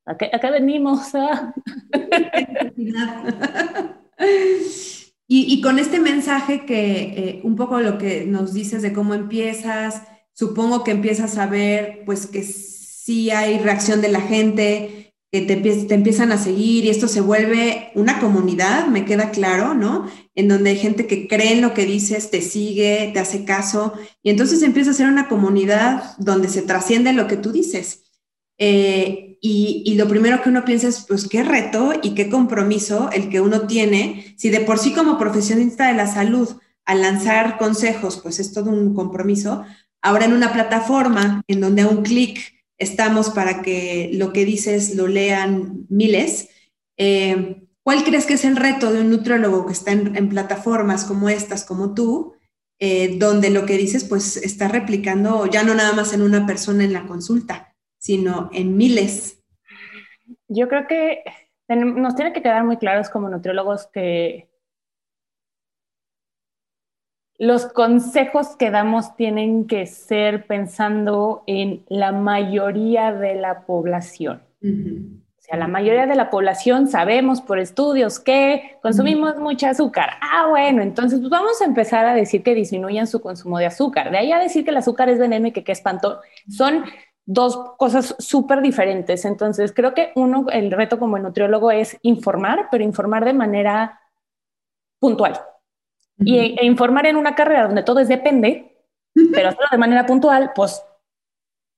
[0.05, 1.11] acá, venimos.
[1.15, 1.53] ¿ah?
[5.27, 10.03] y, con este mensaje que eh, un poco lo que nos dices de cómo empiezas,
[10.39, 15.57] supongo que empiezas a ver pues que sí hay reacción de la gente, que te,
[15.57, 20.09] te, empiezan a seguir y esto se vuelve una comunidad, me queda claro, ¿no?
[20.35, 23.91] En donde hay gente que cree en lo que dices, te sigue, te hace caso
[24.23, 28.03] y entonces empieza a ser una comunidad donde se trasciende lo que tú dices.
[28.57, 33.09] Eh, y, y, lo primero que uno piensa es, pues, qué reto y qué compromiso
[33.11, 36.49] el que uno tiene, si de por sí como profesionista de la salud,
[36.89, 39.63] al lanzar consejos, pues es todo un compromiso,
[40.01, 44.95] Ahora en una plataforma en donde a un clic estamos para que lo que dices
[44.95, 46.49] lo lean miles,
[46.97, 51.29] eh, ¿cuál crees que es el reto de un nutriólogo que está en, plataformas como
[51.29, 52.33] estas, como tú,
[52.79, 56.85] eh, donde lo que dices pues está replicando ya no nada más en una persona
[56.85, 59.43] en la consulta, sino en miles?
[60.47, 61.23] Yo creo que
[61.75, 64.48] nos tiene que quedar muy claros como nutriólogos que
[67.39, 74.43] los consejos que damos tienen que ser pensando en la mayoría de la población.
[74.61, 80.09] O sea, la mayoría de la población sabemos por estudios que consumimos mucha azúcar.
[80.21, 84.11] Ah, bueno, entonces pues vamos a empezar a decir que disminuyan su consumo de azúcar.
[84.11, 86.83] De ahí a decir que el azúcar es veneno y que qué espanto, son
[87.25, 89.23] dos cosas súper diferentes.
[89.23, 94.01] Entonces, creo que uno, el reto como nutriólogo es informar, pero informar de manera
[94.99, 95.39] puntual
[96.19, 98.75] y, e informar en una carrera donde todo es depende,
[99.33, 100.83] pero hacerlo de manera puntual, pues...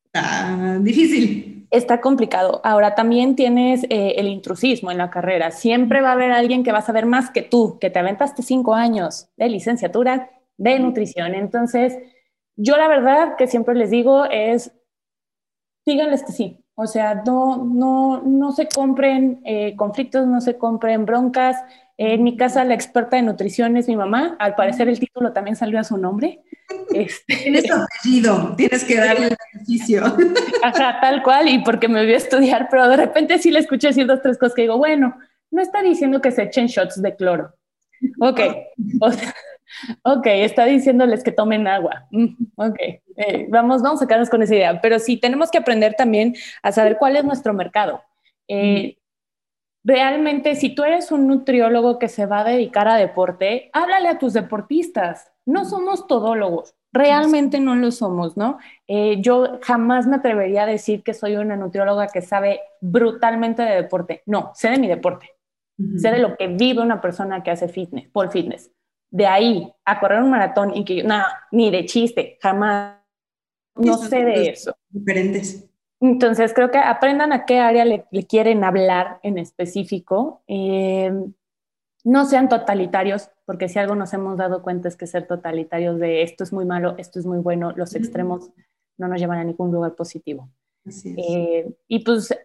[0.06, 1.68] Está difícil.
[1.72, 2.60] Está complicado.
[2.66, 5.52] Ahora también tienes eh, el intrusismo en la carrera.
[5.52, 8.44] Siempre va a haber alguien que va a saber más que tú, que te aventaste
[8.44, 11.34] cinco años de licenciatura de nutrición.
[11.34, 11.98] Entonces,
[12.58, 14.74] yo la verdad que siempre les digo es,
[15.86, 16.58] díganles que sí.
[16.76, 21.58] O sea, no, no, no se compren eh, conflictos, no se compren broncas,
[21.98, 24.36] en mi casa la experta de nutrición es mi mamá.
[24.40, 26.42] Al parecer el título también salió a su nombre.
[26.94, 30.04] Este, tienes apellido, tienes que darle el beneficio.
[30.64, 33.88] Ajá, tal cual, y porque me voy a estudiar, pero de repente sí le escuché
[33.88, 35.18] decir dos, tres cosas que digo, bueno,
[35.52, 37.54] no está diciendo que se echen shots de cloro.
[38.20, 38.40] Ok,
[40.04, 42.08] ok, está diciéndoles que tomen agua.
[42.12, 45.94] Mm, ok, eh, vamos, vamos a quedarnos con esa idea, pero sí tenemos que aprender
[45.96, 48.02] también a saber cuál es nuestro mercado.
[48.48, 48.98] Eh,
[49.84, 54.20] realmente si tú eres un nutriólogo que se va a dedicar a deporte, háblale a
[54.20, 55.32] tus deportistas.
[55.46, 58.60] No somos todólogos, realmente no lo somos, ¿no?
[58.88, 63.76] Eh, yo jamás me atrevería a decir que soy una nutrióloga que sabe brutalmente de
[63.76, 64.24] deporte.
[64.26, 65.30] No, sé de mi deporte.
[65.98, 68.72] Sé de lo que vive una persona que hace fitness, por fitness.
[69.10, 72.98] De ahí a correr un maratón y que yo, no, ni de chiste, jamás.
[73.76, 74.76] No sé de eso.
[74.90, 75.71] Diferentes.
[76.02, 80.42] Entonces, creo que aprendan a qué área le, quieren hablar en específico.
[80.48, 81.14] Eh,
[82.04, 86.24] no sean totalitarios, porque si algo nos hemos dado cuenta es que ser totalitarios de
[86.24, 88.50] esto es muy malo, esto es muy bueno, los extremos
[88.98, 90.50] no nos llevan a ningún lugar positivo.
[91.06, 92.36] Eh, y pues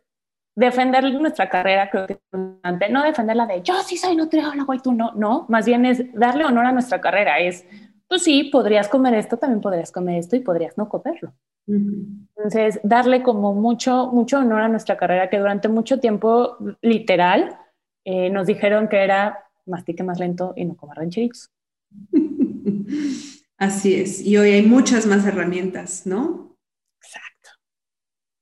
[0.55, 4.79] defender nuestra carrera creo que es importante, no defenderla de yo sí soy nutriólogo y
[4.81, 7.65] tú no, no, más bien es darle honor a nuestra carrera, es,
[8.09, 11.33] pues sí, podrías comer esto, también podrías comer esto y podrías no comerlo.
[11.67, 17.59] Entonces, darle como mucho, mucho honor a nuestra carrera, que durante mucho tiempo, literal,
[18.05, 21.51] eh, nos dijeron que era mastique más lento y no coma rancheritos.
[23.59, 26.57] Así es, y hoy hay muchas más herramientas, ¿no?
[27.01, 27.51] Exacto.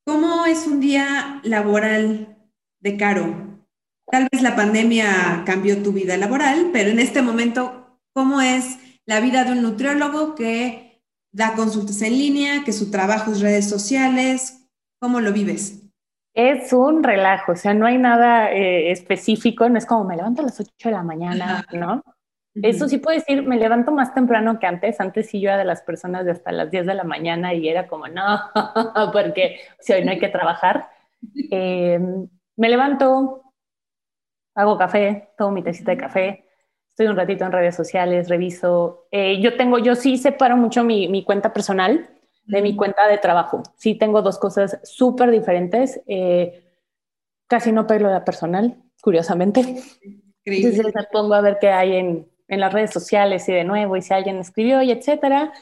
[0.04, 2.36] ¿Cómo es un día laboral
[2.80, 3.54] de Caro?
[4.10, 9.20] Tal vez la pandemia cambió tu vida laboral, pero en este momento, ¿cómo es la
[9.20, 10.93] vida de un nutriólogo que
[11.34, 14.66] da consultas en línea, que su trabajo es redes sociales.
[15.00, 15.82] ¿Cómo lo vives?
[16.32, 20.42] Es un relajo, o sea, no hay nada eh, específico, no es como me levanto
[20.42, 22.02] a las 8 de la mañana, ¿no?
[22.54, 25.00] Eso sí puedo decir, me levanto más temprano que antes.
[25.00, 27.68] Antes sí yo era de las personas de hasta las 10 de la mañana y
[27.68, 28.38] era como, no,
[29.12, 30.88] porque si hoy no hay que trabajar.
[31.50, 31.98] Eh,
[32.56, 33.44] me levanto,
[34.54, 36.43] hago café, tomo mi tacita de café,
[36.94, 39.08] estoy un ratito en redes sociales, reviso.
[39.10, 42.08] Eh, yo tengo, yo sí separo mucho mi, mi cuenta personal
[42.46, 43.64] de mi cuenta de trabajo.
[43.76, 46.00] Sí tengo dos cosas súper diferentes.
[46.06, 46.62] Eh,
[47.48, 49.60] casi no pego la personal, curiosamente.
[50.44, 53.96] Entonces me pongo a ver qué hay en, en, las redes sociales y de nuevo,
[53.96, 55.52] y si alguien escribió y etcétera.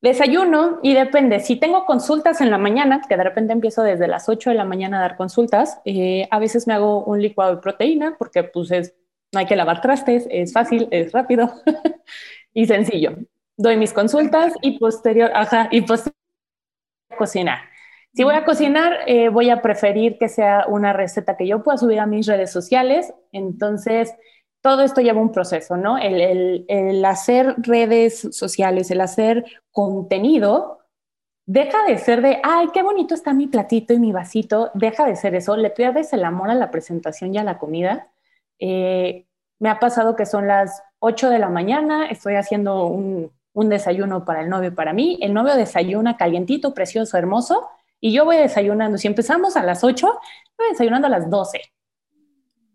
[0.00, 1.38] Desayuno y depende.
[1.38, 4.64] Si tengo consultas en la mañana, que de repente empiezo desde las 8 de la
[4.64, 8.72] mañana a dar consultas, eh, a veces me hago un licuado de proteína porque pues
[8.72, 8.94] es
[9.34, 11.52] no hay que lavar trastes, es fácil, es rápido
[12.54, 13.16] y sencillo.
[13.56, 16.16] Doy mis consultas y posterior, ajá, y posterior
[17.10, 17.58] a cocinar.
[18.14, 21.78] Si voy a cocinar, eh, voy a preferir que sea una receta que yo pueda
[21.78, 23.12] subir a mis redes sociales.
[23.32, 24.14] Entonces,
[24.60, 25.98] todo esto lleva un proceso, ¿no?
[25.98, 30.78] El, el, el hacer redes sociales, el hacer contenido,
[31.46, 35.16] deja de ser de, ay, qué bonito está mi platito y mi vasito, deja de
[35.16, 38.13] ser eso, le pierdes el amor a la presentación y a la comida
[38.58, 39.26] eh,
[39.58, 44.42] me ha pasado que son las 8 de la mañana, estoy haciendo un, desayuno para
[44.42, 45.18] el novio y para mí.
[45.20, 47.68] El novio desayuna calientito, precioso, hermoso,
[48.00, 48.98] y yo voy desayunando.
[48.98, 50.06] Si empezamos a las 8,
[50.58, 51.60] voy desayunando a las 12.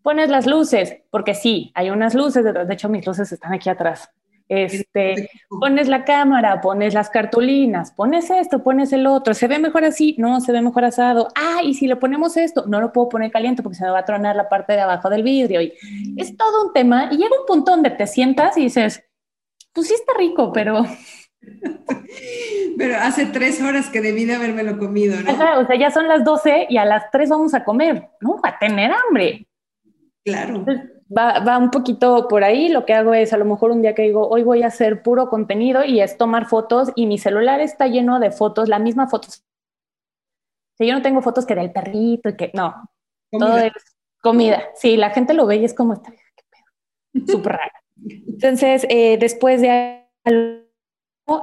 [0.02, 4.10] Pones las luces, porque sí, hay unas luces, de hecho mis luces están aquí atrás.
[4.50, 9.86] Este, pones la cámara, pones las cartulinas, pones esto, pones el otro, se ve mejor
[9.86, 11.28] así, no, se ve mejor asado.
[11.36, 14.00] Ah, y si le ponemos esto, no lo puedo poner caliente porque se me va
[14.00, 15.62] a tronar la parte de abajo del vidrio.
[15.62, 15.74] Y
[16.18, 17.10] es todo un tema.
[17.12, 19.04] Y llega un punto donde te sientas y dices,
[19.72, 20.84] pues sí está rico, pero
[22.78, 25.32] pero hace tres horas que debí de lo comido, ¿no?
[25.60, 28.40] o sea, ya son las 12 y a las 3 vamos a comer, ¿no?
[28.44, 29.48] A tener hambre.
[30.24, 30.66] Claro.
[31.16, 32.70] Va, va, un poquito por ahí.
[32.70, 35.02] Lo que hago es a lo mejor un día que digo, hoy voy a hacer
[35.02, 39.08] puro contenido y es tomar fotos y mi celular está lleno de fotos, la misma
[39.08, 39.44] fotos.
[40.78, 42.90] Si yo no tengo fotos que del perrito y que no,
[43.32, 43.74] todo es
[44.22, 44.64] comida.
[44.76, 47.26] Sí, la gente lo ve y es como, qué pedo.
[47.28, 47.72] Súper raro.
[48.28, 50.06] Entonces, eh, después de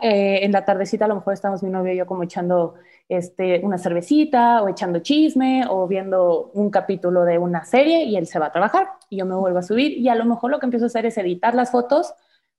[0.02, 2.74] eh, en la tardecita a lo mejor estamos mi novio y yo como echando
[3.08, 8.26] este, una cervecita o echando chisme o viendo un capítulo de una serie y él
[8.26, 10.58] se va a trabajar y yo me vuelvo a subir y a lo mejor lo
[10.58, 12.14] que empiezo a hacer es editar las fotos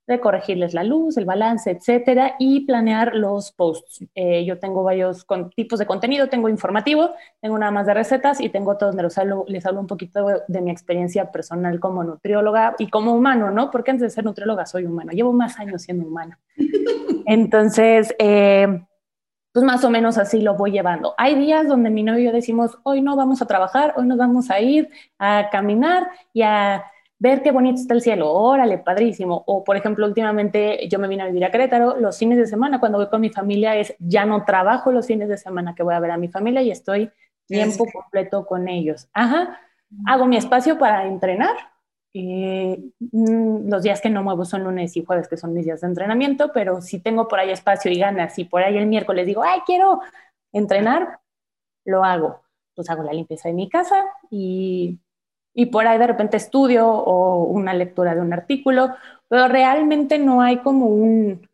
[0.08, 4.06] de corregirles la luz, el balance, etcétera, y planear los posts.
[4.14, 7.10] Eh, yo tengo varios tipos de contenido, tengo informativo,
[7.42, 10.26] tengo nada más de recetas y tengo todos donde les hablo, les hablo un poquito
[10.48, 13.70] de, mi experiencia personal como nutrióloga y como humano, ¿no?
[13.70, 16.38] Porque antes de ser nutrióloga soy humano, llevo más años siendo humano.
[17.26, 18.80] Entonces, eh,
[19.52, 21.14] pues más o menos así lo voy llevando.
[21.18, 24.18] Hay días donde mi novio y yo decimos, hoy no vamos a trabajar, hoy nos
[24.18, 26.84] vamos a ir a caminar y a
[27.18, 29.42] ver qué bonito está el cielo, órale, padrísimo.
[29.46, 32.78] O, por ejemplo, últimamente yo me vine a vivir a Querétaro, los fines de semana,
[32.78, 35.94] cuando voy con mi familia, es ya no trabajo los fines de semana que voy
[35.94, 37.10] a ver a mi familia y estoy
[37.46, 39.08] tiempo completo con ellos.
[39.12, 39.58] Ajá,
[40.06, 41.56] hago mi espacio para entrenar.
[42.14, 45.88] Mm, los días que no muevo son lunes y jueves, que son mis días de
[45.88, 49.42] entrenamiento, pero si tengo por ahí espacio y ganas y por ahí el miércoles digo,
[49.42, 50.00] ay, quiero
[50.52, 51.20] entrenar,
[51.84, 52.42] lo hago.
[52.74, 54.98] Pues hago la limpieza de mi casa y
[55.58, 58.94] y por ahí de repente estudio o una lectura de un artículo,
[59.26, 61.48] pero realmente no hay como un,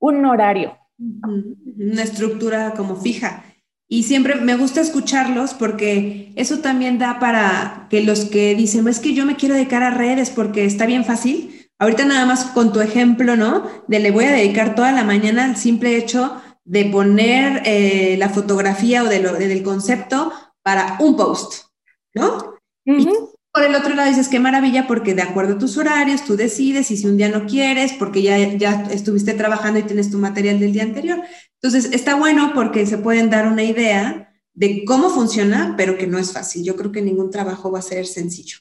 [0.00, 0.76] un horario.
[0.98, 3.44] Una estructura como fija.
[3.92, 9.00] Y siempre me gusta escucharlos porque eso también da para que los que dicen, es
[9.00, 11.68] que yo me quiero dedicar a redes porque está bien fácil.
[11.78, 13.68] Ahorita nada más con tu ejemplo, ¿no?
[13.88, 18.30] De le voy a dedicar toda la mañana al simple hecho de poner eh, la
[18.30, 21.66] fotografía o de lo, del concepto para un post,
[22.14, 22.54] ¿no?
[22.86, 23.06] Y
[23.52, 26.90] por el otro lado dices, qué maravilla, porque de acuerdo a tus horarios, tú decides
[26.90, 30.58] y si un día no quieres, porque ya, ya estuviste trabajando y tienes tu material
[30.60, 31.20] del día anterior.
[31.62, 36.18] Entonces, está bueno porque se pueden dar una idea de cómo funciona, pero que no
[36.18, 36.64] es fácil.
[36.64, 38.58] Yo creo que ningún trabajo va a ser sencillo.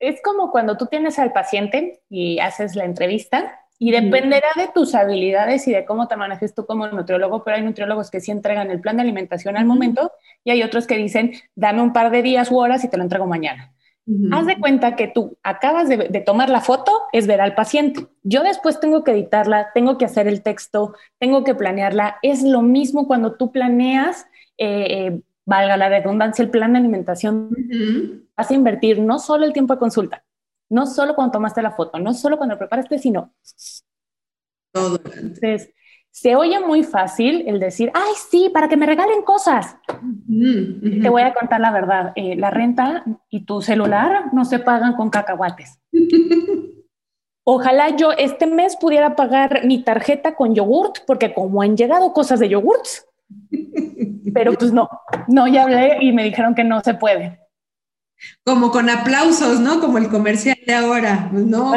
[0.00, 4.94] Es como cuando tú tienes al paciente y haces la entrevista y dependerá de tus
[4.94, 8.70] habilidades y de cómo te manejes tú como nutriólogo, pero hay nutriólogos que sí entregan
[8.70, 12.22] el plan de alimentación al momento y hay otros que dicen, dame un par de
[12.22, 13.72] días u horas y te lo entrego mañana.
[14.32, 18.06] Haz de cuenta que tú acabas de, tomar la foto, es ver al paciente.
[18.22, 22.18] Yo después tengo que editarla, tengo que hacer el texto, tengo que planearla.
[22.22, 24.26] Es lo mismo cuando tú planeas,
[24.58, 27.50] eh, eh, valga la redundancia, el plan de alimentación.
[28.36, 30.24] Vas a invertir no solo el tiempo de consulta,
[30.68, 33.32] no solo cuando tomaste la foto, no solo cuando preparaste, sino
[34.72, 35.00] todo.
[35.04, 35.72] Entonces,
[36.10, 39.76] se oye muy fácil el decir, ay, sí, para que me regalen cosas.
[40.28, 42.12] Te voy a contar la verdad.
[42.16, 45.80] Eh, la renta y tu celular no se pagan con cacahuates.
[47.44, 52.38] Ojalá yo este mes pudiera pagar mi tarjeta con yogurt, porque como han llegado cosas
[52.38, 53.06] de yogurts,
[54.34, 54.88] pero pues no,
[55.26, 57.40] no, ya hablé y me dijeron que no se puede.
[58.44, 59.80] Como con aplausos, ¿no?
[59.80, 61.28] Como el comercial de ahora.
[61.32, 61.72] Pues no.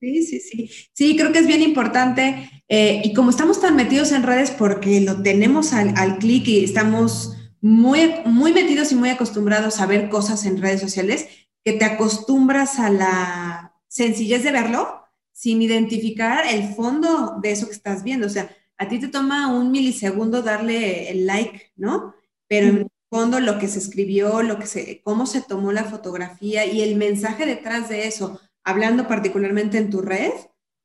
[0.00, 0.70] Sí, sí, sí.
[0.92, 2.48] Sí, creo que es bien importante.
[2.68, 6.62] Eh, y como estamos tan metidos en redes porque lo tenemos al, al clic y
[6.64, 11.26] estamos muy, muy metidos y muy acostumbrados a ver cosas en redes sociales,
[11.64, 17.72] que te acostumbras a la sencillez de verlo sin identificar el fondo de eso que
[17.74, 18.26] estás viendo.
[18.26, 22.14] O sea, a ti te toma un milisegundo darle el like, ¿no?
[22.46, 25.84] Pero en el fondo lo que se escribió, lo que se, cómo se tomó la
[25.84, 30.32] fotografía y el mensaje detrás de eso hablando particularmente en tu red,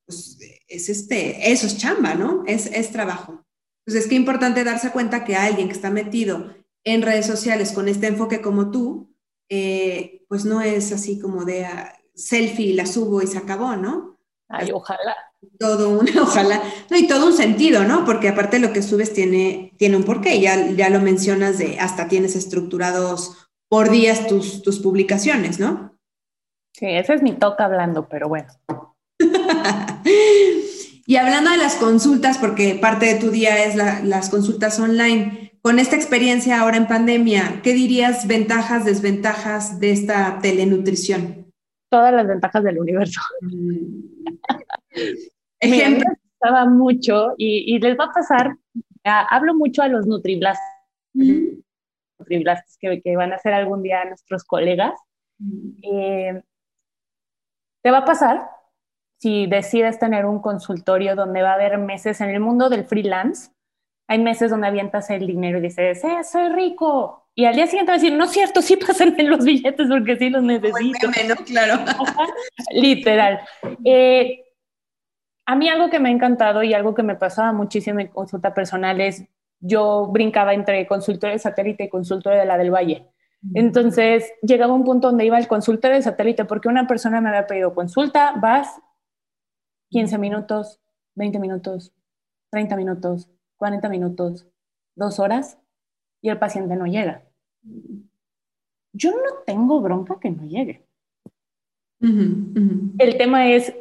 [0.06, 2.44] pues es este, eso es chamba, ¿no?
[2.48, 3.44] Es, es trabajo.
[3.86, 7.88] Entonces, es que importante darse cuenta que alguien que está metido en redes sociales con
[7.88, 9.14] este enfoque como tú,
[9.50, 14.18] eh, pues no es así como de ah, selfie, la subo y se acabó, ¿no?
[14.48, 15.16] Ay, ojalá.
[15.60, 18.06] Todo un, ojalá, no, y todo un sentido, ¿no?
[18.06, 22.08] Porque aparte lo que subes tiene, tiene un porqué, ya, ya lo mencionas de hasta
[22.08, 25.93] tienes estructurados por días tus, tus publicaciones, ¿no?
[26.74, 28.48] Sí, ese es mi toca hablando, pero bueno.
[31.06, 35.80] y hablando de las consultas, porque parte de tu día es las consultas online, con
[35.80, 41.46] esta experiencia ahora en pandemia, ¿qué dirías ventajas, desventajas de esta telenutrición?
[41.90, 43.22] Todas las ventajas del universo.
[45.60, 46.06] Ejemplo.
[46.42, 48.58] Me mucho y, les va a pasar,
[49.06, 50.66] hablo mucho a los nutriblastos,
[51.14, 54.92] nutriblastos que, que, van a ser algún día nuestros colegas.
[57.84, 58.50] Te va a pasar
[59.20, 63.52] si decides tener un consultorio donde va a haber meses en el mundo del freelance.
[64.08, 67.28] Hay meses donde avientas el dinero y dices, eh, soy rico.
[67.36, 69.88] Y al día siguiente va a decir, no es cierto, sí pasan en los billetes
[69.90, 71.10] porque sí los necesito.
[71.14, 71.80] Bueno, claro.
[72.74, 73.42] Literal.
[73.84, 74.44] Eh,
[75.46, 78.54] a mí algo que me ha encantado y algo que me pasaba muchísimo en consulta
[78.54, 79.26] personal es,
[79.60, 83.13] yo brincaba entre consultorio de satélite y consultorio de la del Valle.
[83.54, 87.48] Entonces llegaba un punto donde iba el consultorio de satélite porque una persona me había
[87.48, 88.80] pedido consulta, vas
[89.90, 90.80] 15 minutos,
[91.16, 91.94] 20 minutos,
[92.52, 94.48] 30 minutos, 40 minutos,
[94.96, 95.58] dos horas
[96.22, 97.24] y el paciente no llega.
[98.94, 100.88] Yo no tengo bronca que no llegue.
[102.00, 103.74] El tema es,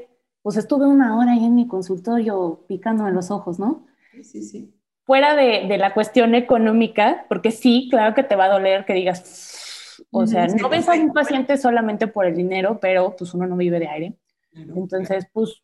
[0.42, 3.86] pues estuve una hora ahí en mi consultorio picándome los ojos, ¿no?
[4.22, 4.74] Sí, sí.
[5.12, 8.94] Fuera de, de, la cuestión económica, porque sí, claro que te va a doler que
[8.94, 13.46] digas, o sea, no ves a un paciente solamente por el dinero, pero pues uno
[13.46, 14.14] no vive de aire.
[14.54, 15.62] Entonces, pues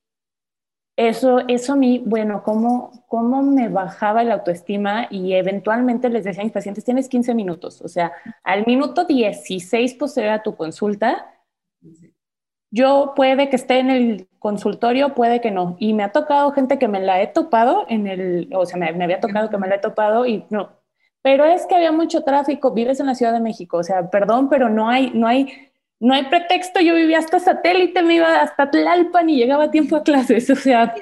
[0.99, 6.43] eso, eso a mí, bueno, cómo, cómo me bajaba la autoestima y eventualmente les decía
[6.43, 8.13] a mis pacientes, tienes 15 minutos, o sea,
[8.45, 11.27] al minuto 16 posterior a tu consulta,
[12.71, 15.76] yo puede que esté en el consultorio, puede que no.
[15.78, 18.93] Y me ha tocado gente que me la he topado en el, o sea, me,
[18.93, 20.78] me, había tocado que me la he topado y no.
[21.22, 24.49] Pero es que había mucho tráfico, vives en la Ciudad de México, o sea, perdón,
[24.49, 25.70] pero no hay, no hay,
[26.01, 26.80] no hay pretexto.
[26.80, 30.57] Yo vivía hasta satélite, me iba hasta Tlalpan y llegaba a tiempo a clases, o
[30.57, 30.95] sea.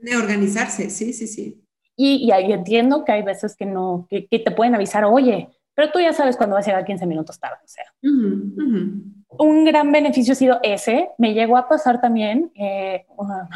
[0.00, 1.60] De organizarse, sí, sí, sí.
[1.96, 5.48] Y, y ahí entiendo que hay veces que no, que, que, te pueden avisar, oye,
[5.74, 7.84] pero tú ya sabes cuándo vas a llegar 15 minutos tarde, o sea.
[8.02, 11.10] Uh -huh, uh -huh un gran beneficio ha sido ese.
[11.18, 13.06] Me llegó a pasar también, eh,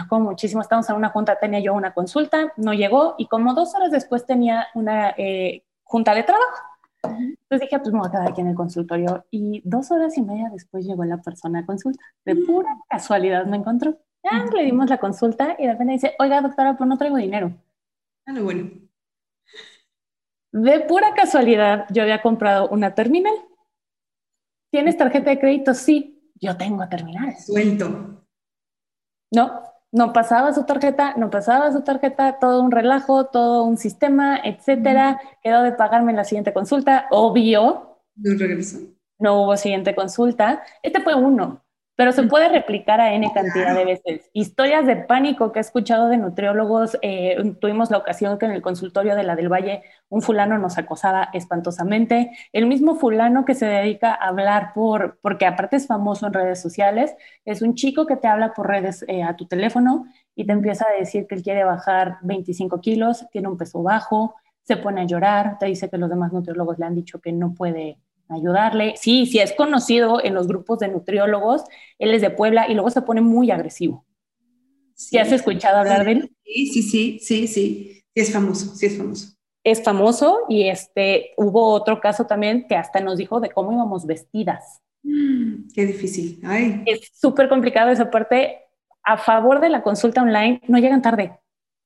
[0.09, 3.75] como muchísimo, estábamos en una junta, tenía yo una consulta, no llegó y como dos
[3.75, 6.63] horas después tenía una eh, junta de trabajo.
[7.05, 10.23] Entonces dije, pues me voy a quedar aquí en el consultorio y dos horas y
[10.23, 12.05] media después llegó la persona a consulta.
[12.25, 13.99] De pura casualidad me encontró.
[14.25, 17.53] Ya le dimos la consulta y de repente dice, oiga doctora, pues no traigo dinero.
[18.27, 18.69] Ah, no, bueno.
[20.53, 23.35] De pura casualidad yo había comprado una terminal
[24.71, 25.73] ¿Tienes tarjeta de crédito?
[25.73, 27.47] Sí, yo tengo terminales.
[27.47, 28.25] Suelto.
[29.33, 34.39] No, no pasaba su tarjeta, no pasaba su tarjeta, todo un relajo, todo un sistema,
[34.45, 35.21] etcétera.
[35.43, 38.01] Quedó de pagarme en la siguiente consulta, obvio.
[38.17, 38.79] No regresó.
[39.19, 40.63] No hubo siguiente consulta.
[40.83, 41.65] Este fue uno,
[41.99, 44.31] pero se puede replicar a N cantidad de veces.
[44.33, 46.97] Historias de pánico que he escuchado de nutriólogos.
[47.03, 50.79] Eh, tuvimos la ocasión que en el consultorio de la del Valle un fulano nos
[50.79, 52.31] acosaba espantosamente.
[52.53, 56.63] El mismo fulano que se dedica a hablar por, porque aparte es famoso en redes
[56.63, 60.53] sociales, es un chico que te habla por redes eh, a tu teléfono y te
[60.53, 65.01] empieza a decir que él quiere bajar 25 kilos, tiene un peso bajo, se pone
[65.01, 68.95] a llorar, te dice que los demás nutriólogos le han dicho que no puede ayudarle.
[68.97, 71.65] Sí, sí es conocido en los grupos de nutriólogos,
[71.99, 74.05] él es de Puebla y luego se pone muy agresivo.
[74.95, 76.37] ¿Sí, has escuchado hablar de él?
[76.45, 79.29] Sí, sí, sí, sí, sí, sí, es famoso, sí es famoso.
[79.63, 84.07] Es famoso y este, hubo otro caso también que hasta nos dijo de cómo íbamos
[84.07, 84.81] vestidas.
[85.03, 86.41] Mm, qué difícil.
[86.45, 86.83] Ay.
[86.87, 88.65] Es súper complicado esa parte.
[89.05, 91.39] A favor de la consulta online, no llegan tarde.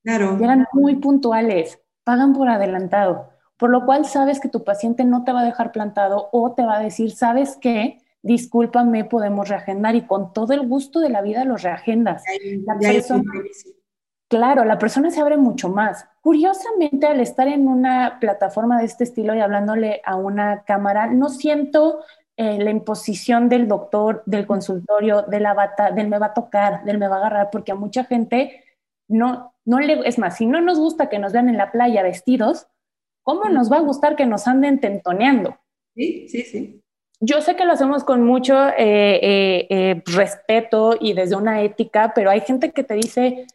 [0.02, 0.36] Claro.
[0.38, 3.31] Llegan muy puntuales, pagan por adelantado
[3.62, 6.64] por lo cual sabes que tu paciente no te va a dejar plantado o te
[6.64, 8.00] va a decir, ¿sabes qué?
[8.20, 12.24] Discúlpame, podemos reagendar y con todo el gusto de la vida los reagendas.
[12.66, 13.22] La persona,
[14.26, 16.08] claro, la persona se abre mucho más.
[16.22, 21.28] Curiosamente, al estar en una plataforma de este estilo y hablándole a una cámara, no
[21.28, 22.00] siento
[22.36, 26.82] eh, la imposición del doctor, del consultorio, de la bata, del me va a tocar,
[26.82, 28.64] del me va a agarrar, porque a mucha gente
[29.06, 32.02] no, no le, es más, si no nos gusta que nos vean en la playa
[32.02, 32.66] vestidos,
[33.22, 35.56] ¿Cómo nos va a gustar que nos anden tentoneando?
[35.94, 36.82] Sí, sí, sí.
[37.20, 42.12] Yo sé que lo hacemos con mucho eh, eh, eh, respeto y desde una ética,
[42.14, 43.46] pero hay gente que te dice,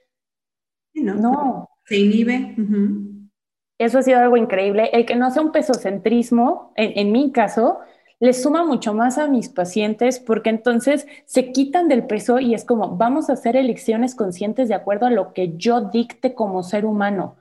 [0.94, 1.70] sí, no, no.
[1.86, 2.56] Se inhibe.
[2.58, 3.30] Uh -huh.
[3.78, 4.90] Eso ha sido algo increíble.
[4.94, 7.80] El que no sea un pesocentrismo, en, en mi caso,
[8.20, 12.64] le suma mucho más a mis pacientes porque entonces se quitan del peso y es
[12.64, 16.86] como, vamos a hacer elecciones conscientes de acuerdo a lo que yo dicte como ser
[16.86, 17.36] humano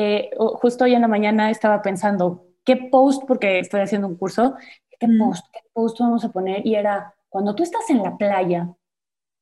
[0.00, 3.24] eh, justo hoy en la mañana estaba pensando, ¿qué post?
[3.26, 4.54] Porque estoy haciendo un curso,
[4.98, 5.44] ¿qué post?
[5.52, 6.66] ¿Qué post vamos a poner?
[6.66, 8.74] Y era, cuando tú estás en la playa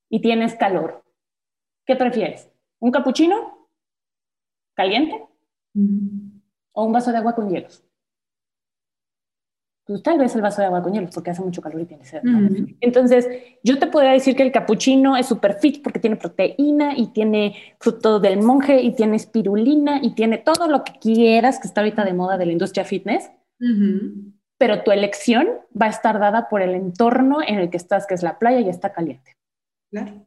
[0.09, 1.05] y tienes calor,
[1.85, 2.51] ¿qué prefieres?
[2.79, 3.69] ¿Un capuchino?
[4.75, 5.27] ¿Caliente?
[6.73, 7.86] ¿O un vaso de agua con hielos?
[9.87, 12.05] Pues tal vez el vaso de agua con hielos porque hace mucho calor y tiene
[12.05, 12.21] sed.
[12.25, 12.49] ¿no?
[12.81, 13.29] Entonces,
[13.63, 17.55] yo te podría decir que el capuchino es super fit porque tiene proteína y tiene
[17.79, 22.05] fruto del monje y tiene espirulina y tiene todo lo que quieras que está ahorita
[22.05, 23.31] de moda de la industria fitness.
[23.61, 24.33] Uh -huh.
[24.59, 25.47] Pero tu elección
[25.81, 28.59] va a estar dada por el entorno en el que estás, que es la playa
[28.61, 29.35] y está caliente.
[29.93, 30.27] Claro.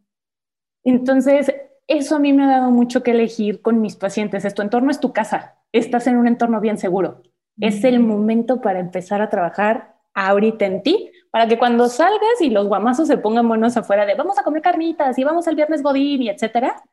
[0.85, 1.53] Entonces,
[1.87, 4.45] eso a mí me ha dado mucho que elegir con mis pacientes.
[4.45, 5.57] Es tu entorno es tu casa.
[5.73, 7.23] Estás en un entorno bien seguro
[7.59, 12.49] Es el momento para empezar a trabajar ahorita en ti, para que cuando salgas y
[12.49, 15.83] los guamazos se pongan buenos afuera de vamos a comer carnitas y vamos al viernes
[15.83, 16.83] godín y etcétera,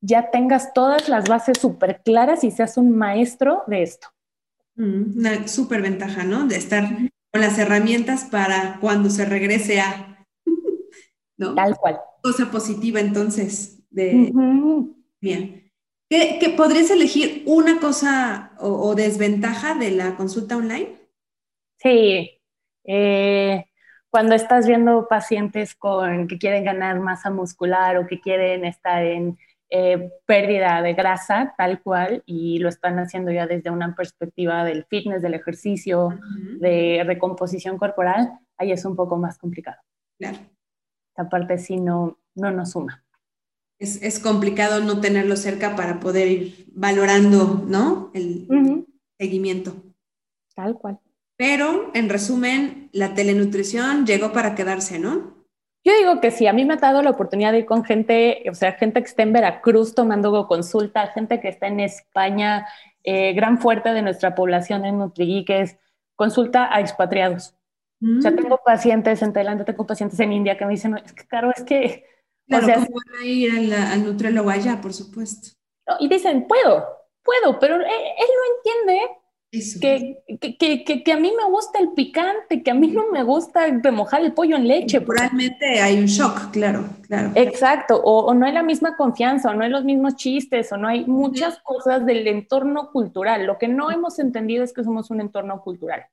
[0.00, 4.08] ya tengas todas las bases súper claras y seas un maestro de esto.
[4.76, 6.46] Mm, una súper ventaja, ¿no?
[6.46, 6.84] De estar
[7.32, 10.26] con las herramientas para cuando se regrese a...
[11.36, 11.54] ¿no?
[11.54, 11.98] Tal cual.
[12.22, 14.32] Cosa positiva entonces de...
[15.20, 15.65] Bien.
[16.08, 20.96] ¿Qué, podrías elegir una cosa o, desventaja de la consulta online?
[21.78, 22.40] Sí.
[22.84, 23.64] Eh,
[24.08, 29.36] cuando estás viendo pacientes con que quieren ganar masa muscular o que quieren estar en
[29.68, 34.84] eh, pérdida de grasa, tal cual, y lo están haciendo ya desde una perspectiva del
[34.84, 36.20] fitness, del ejercicio,
[36.60, 39.78] de recomposición corporal, ahí es un poco más complicado.
[40.18, 40.38] Claro.
[41.10, 43.04] Esta parte sí no, no nos suma.
[43.78, 48.10] Es, es, complicado no tenerlo cerca para poder ir valorando, ¿no?
[48.14, 48.48] El
[49.18, 49.74] seguimiento.
[50.54, 50.98] Tal cual.
[51.36, 55.36] Pero, en resumen, la telenutrición llegó para quedarse, ¿no?
[55.84, 58.42] Yo digo que sí, a mí me ha dado la oportunidad de ir con gente,
[58.50, 62.66] o sea, gente que está en Veracruz tomando consulta, gente que está en España,
[63.04, 65.78] eh, gran fuerte de nuestra población en Nutrigeek
[66.16, 67.54] consulta a expatriados.
[68.02, 68.36] O sea, mm.
[68.36, 71.62] tengo pacientes en Tailandia, tengo pacientes en India que me dicen, es que claro, es
[71.62, 72.04] que...
[72.46, 75.50] Claro, o sea, ¿cómo van a ir al, nutriólogo allá, por supuesto?
[76.00, 76.84] Y dicen, puedo,
[77.22, 79.00] puedo, pero él, él no entiende
[79.80, 80.22] que,
[80.84, 84.22] que, que, a mí me gusta el picante, que a mí no me gusta remojar
[84.22, 85.00] el pollo en leche.
[85.00, 87.30] Realmente hay un shock, claro, claro.
[87.34, 90.88] Exacto, o, no hay la misma confianza, o no hay los mismos chistes, o no
[90.88, 93.46] hay muchas cosas del entorno cultural.
[93.46, 96.06] Lo que no hemos entendido es que somos un entorno cultural.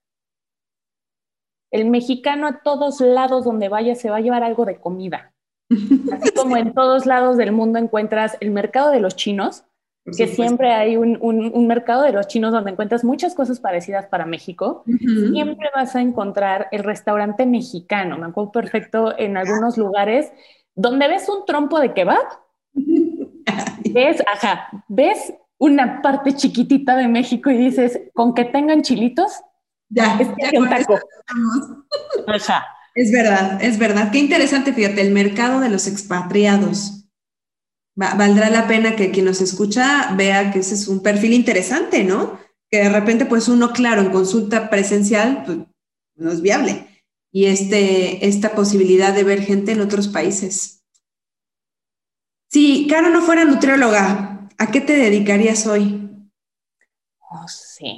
[1.71, 5.33] El mexicano a todos lados donde vaya se va a llevar algo de comida.
[5.69, 9.63] Así como en todos lados del mundo encuentras el mercado de los chinos,
[10.05, 14.25] que siempre hay un, un, mercado de los chinos donde encuentras muchas cosas parecidas para
[14.25, 14.83] México.
[15.31, 18.17] Siempre vas a encontrar el restaurante mexicano.
[18.17, 20.31] Me acuerdo perfecto en algunos lugares
[20.75, 22.25] donde ves un trompo de kebab.
[23.93, 29.41] ves, ajá, ves una parte chiquitita de México y dices, con que tengan chilitos,
[29.87, 30.99] ya, es ya un taco.
[32.95, 34.11] Es verdad, es verdad.
[34.11, 37.03] Qué interesante, fíjate, el mercado de los expatriados
[37.95, 42.39] valdrá la pena que quien nos escucha vea que ese es un perfil interesante, ¿no?
[42.69, 45.59] Que de repente, pues uno, claro, en consulta presencial, pues,
[46.15, 46.87] no es viable.
[47.31, 50.83] Y este, esta posibilidad de ver gente en otros países.
[52.49, 56.09] Si Caro no fuera nutrióloga, ¿a qué te dedicarías hoy?
[57.31, 57.95] No sé.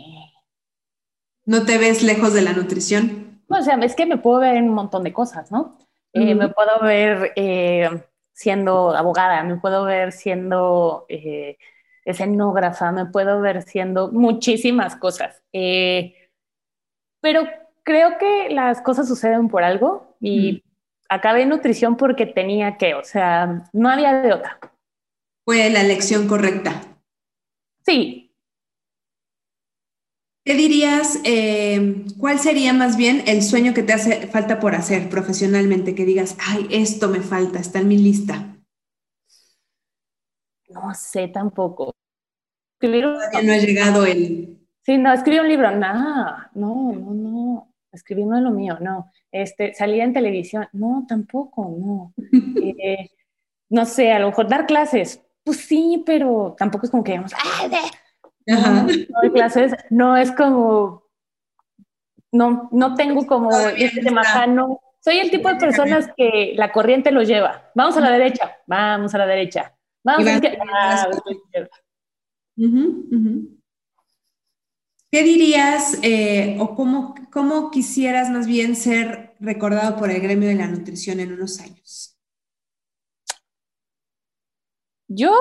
[1.45, 3.24] ¿No te ves lejos de la nutrición?
[3.56, 5.78] O sea, es que me puedo ver en un montón de cosas, ¿no?
[6.14, 7.89] Eh, me puedo ver eh,
[8.32, 11.58] siendo abogada, me puedo ver siendo eh,
[12.06, 15.41] escenógrafa, me puedo ver siendo muchísimas cosas.
[15.51, 16.30] Eh,
[17.22, 17.43] pero
[17.84, 20.64] creo que las cosas suceden por algo y
[21.10, 24.60] acabé en nutrición porque tenía que, o sea, no había de otra.
[25.43, 26.82] Fue la elección correcta.
[27.86, 28.24] Sí.
[30.45, 35.09] ¿Qué dirías, eh, cuál sería más bien el sueño que te hace falta por hacer
[35.09, 35.95] profesionalmente?
[35.95, 38.55] Que digas, ay, esto me falta, está en mi lista.
[40.69, 41.95] No sé tampoco.
[42.79, 44.59] Todavía no ha llegado el...
[44.83, 45.93] Sí, no, escribí un libro, no,
[46.53, 49.11] no, no, no, escribí no es lo mío, no.
[49.31, 52.13] Este, salía en televisión, no, tampoco, no.
[52.77, 53.09] Eh,
[53.69, 57.33] no sé, a lo mejor dar clases, pues sí, pero tampoco es como que digamos,
[57.33, 57.69] ¡ay,
[58.45, 58.87] no,
[59.33, 61.03] clases, no es como,
[62.31, 64.01] no, no tengo como este
[64.47, 64.79] no.
[64.99, 67.71] Soy el tipo de personas que la corriente lo lleva.
[67.75, 69.75] Vamos a la derecha, vamos a la derecha.
[70.03, 71.69] Vamos a la izquierda.
[75.11, 80.55] ¿Qué dirías eh, o cómo, cómo quisieras más bien ser recordado por el gremio de
[80.55, 82.17] la nutrición en unos años?
[85.07, 85.31] Yo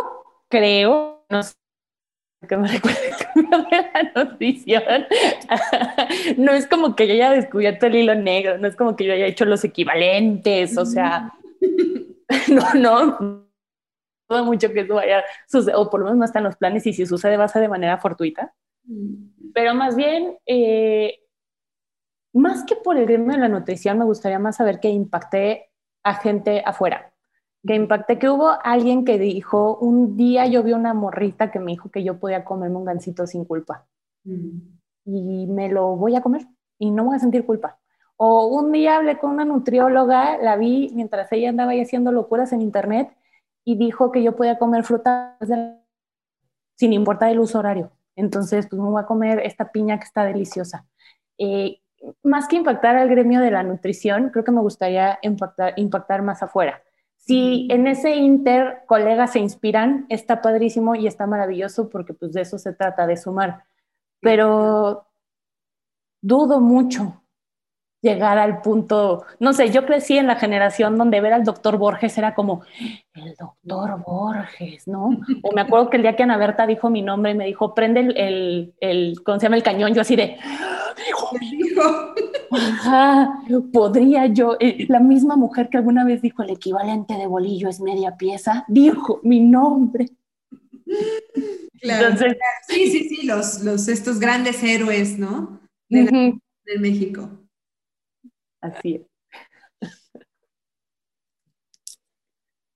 [0.49, 1.55] creo, no sé,
[2.47, 3.01] que me recuerda
[4.15, 4.83] la nutrición.
[6.37, 9.13] no es como que yo haya descubierto el hilo negro, no es como que yo
[9.13, 11.33] haya hecho los equivalentes, o sea,
[12.49, 13.47] no, no,
[14.29, 16.93] todo mucho que eso vaya suceder, o por lo menos no están los planes y
[16.93, 18.55] si sucede va a ser de manera fortuita.
[19.55, 21.21] Pero más bien, eh,
[22.35, 25.71] más que por el gremio de la nutrición, me gustaría más saber que impacté
[26.03, 27.14] a gente afuera
[27.67, 31.73] que impacté que hubo alguien que dijo, un día yo vi una morrita que me
[31.73, 33.87] dijo que yo podía comerme un gansito sin culpa.
[34.25, 34.59] Mm.
[35.07, 36.47] Y me lo voy a comer
[36.79, 37.79] y no voy a sentir culpa.
[38.17, 42.53] O un día hablé con una nutrióloga, la vi mientras ella andaba ahí haciendo locuras
[42.53, 43.15] en internet
[43.65, 45.37] y dijo que yo podía comer frutas
[46.77, 47.91] sin importar el uso horario.
[48.15, 50.87] Entonces, pues me voy a comer esta piña que está deliciosa.
[51.39, 51.81] Eh,
[52.23, 56.43] más que impactar al gremio de la nutrición, creo que me gustaría impactar, impactar más
[56.43, 56.84] afuera.
[57.27, 62.43] Si en ese inter colegas se inspiran, está padrísimo y está maravilloso porque pues de
[62.43, 63.65] eso se trata, de sumar.
[64.21, 65.07] Pero
[66.21, 67.23] dudo mucho
[68.05, 72.19] llegar al punto, no sé, yo crecí en la generación donde ver al doctor Borges
[72.19, 72.63] era como,
[73.15, 75.19] el doctor Borges, ¿no?
[75.43, 77.75] O me acuerdo que el día que Ana Berta dijo mi nombre y me dijo,
[77.75, 79.57] prende el, el, el ¿cómo se llama?
[79.57, 80.37] El cañón, yo así de,
[81.07, 81.31] dijo,
[83.73, 87.81] podría yo, eh, la misma mujer que alguna vez dijo el equivalente de bolillo es
[87.81, 90.11] media pieza, dijo mi nombre.
[91.81, 92.17] Claro,
[92.69, 95.61] sí, sí, sí, los, los, estos grandes héroes, ¿no?
[95.89, 97.31] De, de México.
[98.61, 99.03] Así es.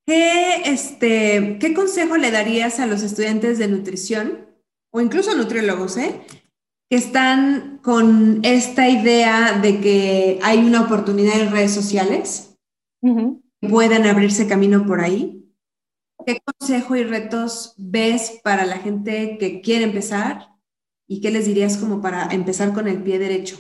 [0.06, 4.48] ¿Qué, este, ¿Qué consejo le darías a los estudiantes de nutrición
[4.90, 6.22] o incluso nutriólogos, eh,
[6.88, 12.58] que están con esta idea de que hay una oportunidad en redes sociales,
[13.60, 15.44] puedan abrirse camino por ahí?
[16.26, 20.48] ¿Qué consejo y retos ves para la gente que quiere empezar?
[21.06, 23.56] ¿Y qué les dirías como para empezar con el pie derecho?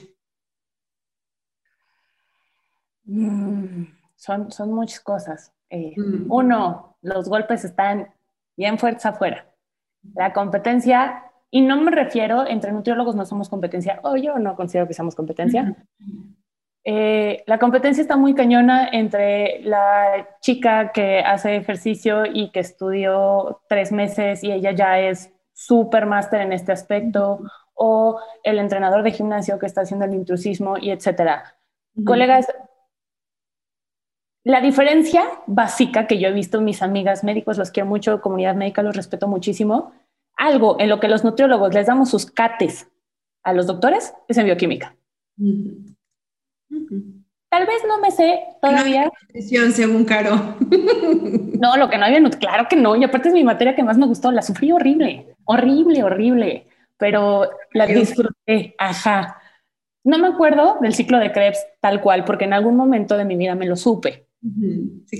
[3.04, 3.84] Mm,
[4.16, 5.52] son, son muchas cosas.
[5.70, 6.30] Eh, mm.
[6.30, 8.12] Uno, los golpes están
[8.56, 9.50] bien fuertes afuera.
[10.14, 14.86] La competencia, y no me refiero, entre nutriólogos no somos competencia, o yo no considero
[14.86, 15.76] que seamos competencia.
[16.84, 23.62] Eh, la competencia está muy cañona entre la chica que hace ejercicio y que estudió
[23.68, 27.40] tres meses y ella ya es súper máster en este aspecto,
[27.74, 31.56] o el entrenador de gimnasio que está haciendo el intrusismo y etcétera.
[32.04, 32.46] Colegas,
[34.44, 38.54] la diferencia básica que yo he visto en mis amigas médicos, los quiero mucho, comunidad
[38.54, 39.92] médica los respeto muchísimo,
[40.38, 42.88] algo en lo que los nutriólogos les damos sus cates
[43.42, 44.96] a los doctores es en bioquímica.
[47.50, 49.10] Tal vez no me sé todavía.
[49.22, 50.56] nutrición, según Caro.
[50.60, 52.94] no, lo que no había, claro que no.
[52.96, 54.30] Y aparte es mi materia que más me gustó.
[54.30, 56.66] La sufrí horrible, horrible, horrible.
[56.98, 58.74] Pero la disfruté.
[58.78, 59.40] Ajá.
[60.04, 63.36] No me acuerdo del ciclo de Krebs tal cual, porque en algún momento de mi
[63.36, 64.27] vida me lo supe.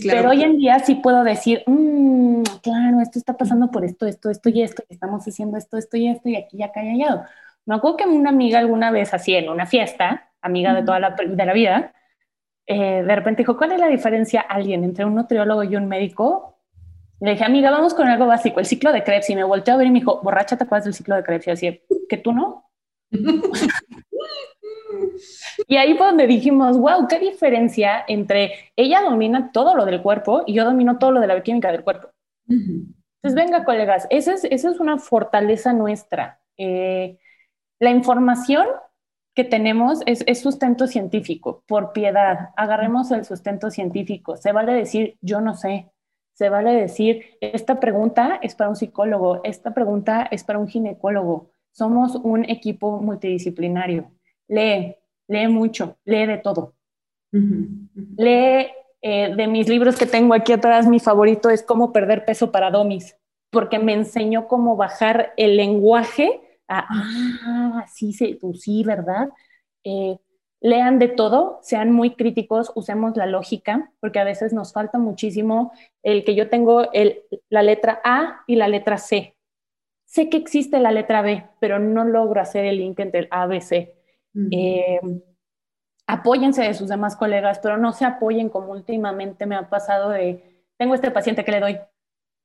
[0.04, 4.30] Pero hoy en día sí puedo decir, mm, claro, esto está pasando por esto, esto,
[4.30, 7.24] esto y esto, estamos haciendo esto, esto y esto, y aquí ya cae hallado.
[7.66, 11.10] Me acuerdo que una amiga alguna vez, así en una fiesta, amiga de toda la,
[11.10, 11.92] de la vida,
[12.66, 16.58] eh, de repente dijo, ¿cuál es la diferencia alguien entre un nutriólogo y un médico?
[17.20, 19.30] Le dije, amiga, vamos con algo básico, el ciclo de Krebs.
[19.30, 21.46] Y me volteó a ver y me dijo, borracha, ¿te acuerdas del ciclo de Krebs?
[21.46, 22.70] Y así, ¿que tú no?
[25.66, 30.44] Y ahí fue donde dijimos, wow, qué diferencia entre ella domina todo lo del cuerpo
[30.46, 32.08] y yo domino todo lo de la bioquímica del cuerpo.
[32.48, 36.40] Entonces, venga, colegas, esa es, esa es una fortaleza nuestra.
[36.56, 37.18] Eh,
[37.78, 38.66] la información
[39.34, 42.50] que tenemos es, es, sustento científico, por piedad.
[42.56, 44.36] Agarremos el sustento científico.
[44.36, 45.90] Se vale decir, yo no sé.
[46.34, 51.50] Se vale decir, esta pregunta es para un psicólogo, esta pregunta es para un ginecólogo.
[51.72, 54.12] Somos un equipo multidisciplinario
[54.48, 54.96] lee,
[55.28, 56.74] lee mucho, lee de todo.
[57.30, 58.68] Lee
[59.00, 62.70] eh, de mis libros que tengo aquí atrás, mi favorito es Cómo perder peso para
[62.70, 63.16] domis,
[63.50, 69.28] porque me enseñó cómo bajar el lenguaje a, ah, sí, sí, pues sí, ¿verdad?
[69.84, 70.18] Eh,
[70.60, 75.72] lean de todo, sean muy críticos, usemos la lógica, porque a veces nos falta muchísimo
[76.02, 79.36] el que yo tengo el, la letra A y la letra C.
[80.04, 83.46] Sé que existe la letra B, pero no logro hacer el link entre el A,
[83.46, 83.94] B, C.
[84.50, 85.00] Eh,
[86.06, 90.64] apóyense de sus demás colegas, pero no se apoyen como últimamente me ha pasado de,
[90.76, 91.78] tengo este paciente que le doy.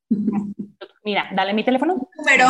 [1.03, 2.09] Mira, dale mi teléfono.
[2.25, 2.47] Pero.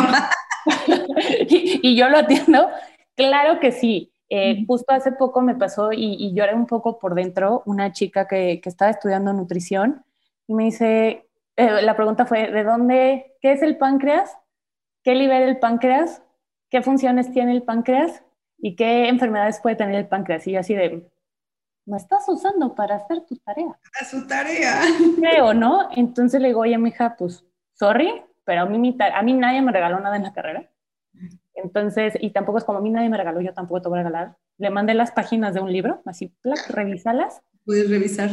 [1.48, 2.68] y, yo lo atiendo.
[3.16, 4.12] Claro que sí.
[4.30, 8.60] Eh, justo hace poco me pasó y, lloré un poco por dentro una chica que,
[8.60, 10.04] que estaba estudiando nutrición
[10.46, 14.36] y me dice, eh, la pregunta fue, ¿de dónde, qué es el páncreas?
[15.02, 16.22] ¿Qué libera el páncreas?
[16.70, 18.23] ¿Qué funciones tiene el páncreas?
[18.64, 20.46] ¿Y qué enfermedades puede tener el páncreas?
[20.46, 21.06] Y así de,
[21.84, 23.78] ¿me estás usando para hacer tu tarea?
[23.92, 24.80] Para su tarea.
[25.18, 25.90] Creo, ¿no?
[25.94, 27.44] Entonces le digo, oye, mija, pues,
[27.74, 30.70] sorry, pero a mí, a mí nadie me regaló nada en la carrera.
[31.52, 34.02] Entonces, y tampoco es como a mí nadie me regaló, yo tampoco te voy a
[34.02, 34.36] regalar.
[34.56, 37.42] Le mandé las páginas de un libro, así, plac, revísalas.
[37.66, 38.30] Puedes revisar.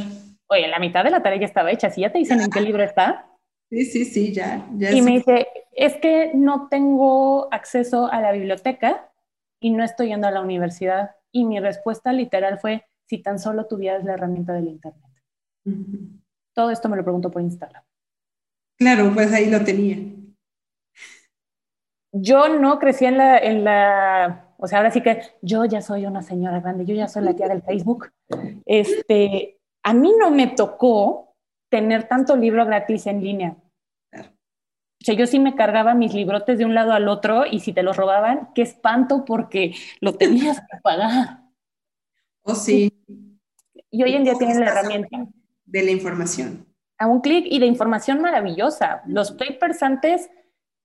[0.47, 1.89] Oye, la mitad de la tarea ya estaba hecha.
[1.89, 3.27] Si ya te dicen en qué libro está.
[3.69, 4.65] Sí, sí, sí, ya.
[4.77, 9.10] ya y me dice, es que no tengo acceso a la biblioteca
[9.61, 11.11] y no estoy yendo a la universidad.
[11.31, 15.11] Y mi respuesta literal fue, si tan solo tuvieras la herramienta del Internet.
[16.53, 17.83] Todo esto me lo pregunto por Instagram.
[18.77, 19.97] Claro, pues ahí lo tenía.
[22.11, 26.05] yo no crecí en la, en la, o sea, ahora sí que yo ya soy
[26.05, 28.09] una señora grande, yo ya soy la tía del Facebook.
[28.65, 31.35] Este, a mí no me tocó
[31.69, 33.55] tener tanto libro gratis en línea.
[35.01, 37.73] O sea, yo sí me cargaba mis librotes de un lado al otro y si
[37.73, 41.39] te los robaban, qué espanto porque lo tenías que pagar.
[42.43, 42.93] Oh, sí.
[43.89, 45.25] Y hoy en día tienen la herramienta.
[45.65, 46.67] De la información.
[46.99, 49.01] A un clic y de información maravillosa.
[49.07, 50.29] Los papers antes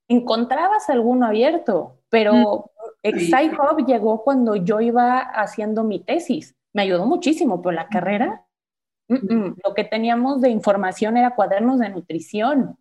[0.08, 2.70] encontrabas alguno abierto, pero
[3.02, 6.56] Excite Hub llegó cuando yo iba haciendo mi tesis.
[6.72, 8.46] Me ayudó muchísimo, pero la carrera,
[9.08, 12.78] lo que teníamos de información era cuadernos de nutrición.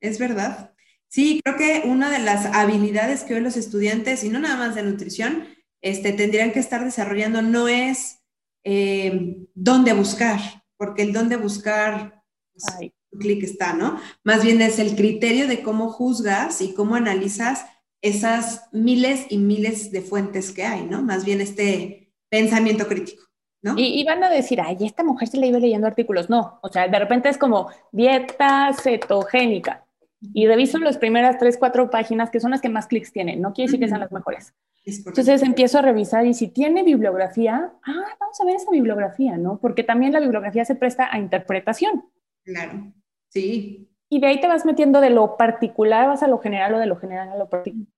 [0.00, 0.72] Es verdad.
[1.08, 4.74] Sí, creo que una de las habilidades que hoy los estudiantes, y no nada más
[4.74, 5.48] de nutrición,
[5.80, 8.20] este, tendrían que estar desarrollando no es
[8.64, 10.40] eh, dónde buscar,
[10.76, 14.00] porque el dónde buscar, pues, un clic está, ¿no?
[14.24, 17.64] Más bien es el criterio de cómo juzgas y cómo analizas
[18.02, 21.02] esas miles y miles de fuentes que hay, ¿no?
[21.02, 23.22] Más bien este pensamiento crítico.
[23.62, 23.74] ¿No?
[23.76, 26.30] Y, van a decir, ay, esta mujer se le iba leyendo artículos.
[26.30, 29.85] No, o sea, de repente es como dieta cetogénica.
[30.20, 33.40] Y reviso las primeras tres, cuatro páginas que son las que más clics tienen.
[33.40, 34.54] No quiere decir que sean las mejores.
[34.84, 39.58] Entonces empiezo a revisar y si tiene bibliografía, ah, vamos a ver esa bibliografía, ¿no?
[39.58, 42.04] Porque también la bibliografía se presta a interpretación.
[42.44, 42.92] Claro,
[43.28, 43.90] sí.
[44.08, 46.86] Y de ahí te vas metiendo de lo particular, vas a lo general o de
[46.86, 47.88] lo general a lo particular.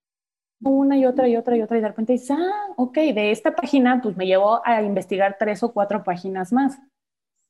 [0.60, 3.54] Una y otra y otra y otra y de repente dices, ah, ok, de esta
[3.54, 6.78] página pues me llevó a investigar tres o cuatro páginas más.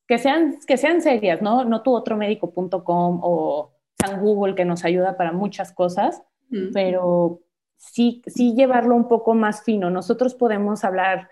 [0.08, 1.64] Que sean, que sean serias, ¿no?
[1.64, 6.22] No tu otro médico.com o San Google que nos ayuda para muchas cosas,
[6.72, 7.40] pero
[7.76, 9.90] sí, sí llevarlo un poco más fino.
[9.90, 11.28] Nosotros podemos hablar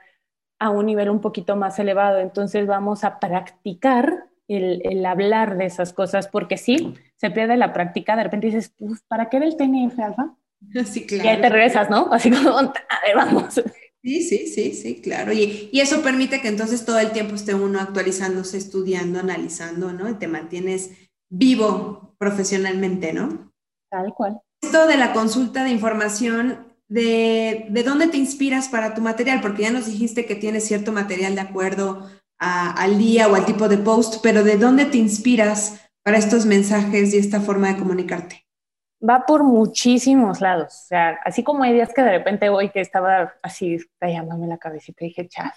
[0.59, 5.93] a un nivel un poquito más elevado, entonces vamos a practicar el, hablar de esas
[5.93, 8.75] cosas, porque sí, se pierde la práctica, de repente dices,
[9.09, 10.35] ¿para qué era el TNF alfa?
[10.87, 11.25] Sí, claro.
[11.25, 12.09] Y ahí te regresas, ¿no?
[12.11, 12.73] Así como, a
[13.07, 13.63] ver, vamos.
[14.03, 15.33] Sí, sí, sí, sí, claro.
[15.33, 20.09] Y, y, eso permite que entonces todo el tiempo esté uno actualizándose, estudiando, analizando, ¿no?
[20.09, 23.53] Y te mantienes vivo profesionalmente, ¿no?
[23.91, 29.01] Tal cual esto de la consulta de información, de, de, dónde te inspiras para tu
[29.01, 32.09] material, porque ya nos dijiste que tienes cierto material de acuerdo
[32.39, 37.15] al día o al tipo de post, pero de dónde te inspiras para estos mensajes
[37.15, 38.47] y esta forma de comunicarte.
[39.09, 40.75] Va por muchísimos lados.
[40.75, 44.59] O sea, así como hay días que de repente hoy que estaba así tallándome la
[44.59, 45.53] cabecita y dije, chas,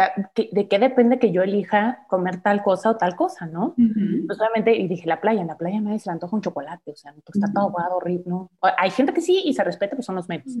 [0.00, 3.74] sea, ¿de qué depende que yo elija comer tal cosa o tal cosa, no?
[3.76, 6.92] No solamente, y dije, la playa, en la playa me se le antoja un chocolate,
[6.92, 8.50] o sea, está todo aguado, horrible, ¿no?
[8.78, 10.56] Hay gente que sí y se respeta, pues son los medios.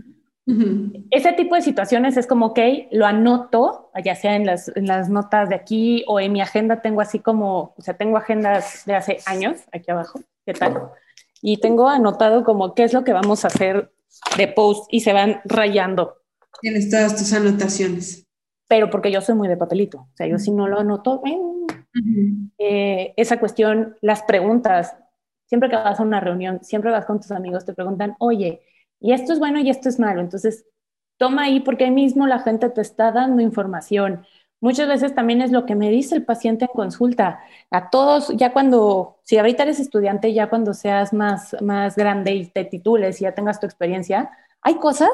[1.10, 2.58] Ese tipo de situaciones es como, ok,
[2.90, 6.82] lo anoto, ya sea en las, en las notas de aquí o en mi agenda
[6.82, 10.90] tengo así como, o sea, tengo agendas de hace años aquí abajo, ¿qué tal?
[11.40, 13.92] Y tengo anotado como qué es lo que vamos a hacer
[14.36, 16.16] de post y se van rayando.
[16.60, 18.26] Tienes todas tus anotaciones
[18.70, 19.98] pero porque yo soy muy de papelito.
[19.98, 21.20] O sea, yo si no lo anoto,
[22.56, 24.96] eh, esa cuestión, las preguntas,
[25.46, 28.62] siempre que vas a una reunión, siempre vas con tus amigos, te preguntan, oye,
[29.00, 30.20] y esto es bueno y esto es malo.
[30.20, 30.66] Entonces,
[31.16, 34.24] toma ahí porque ahí mismo la gente te está dando información.
[34.60, 37.40] Muchas veces también es lo que me dice el paciente en consulta.
[37.72, 42.46] A todos, ya cuando, si ahorita eres estudiante, ya cuando seas más, más grande y
[42.46, 44.30] te titules y ya tengas tu experiencia,
[44.62, 45.10] hay cosas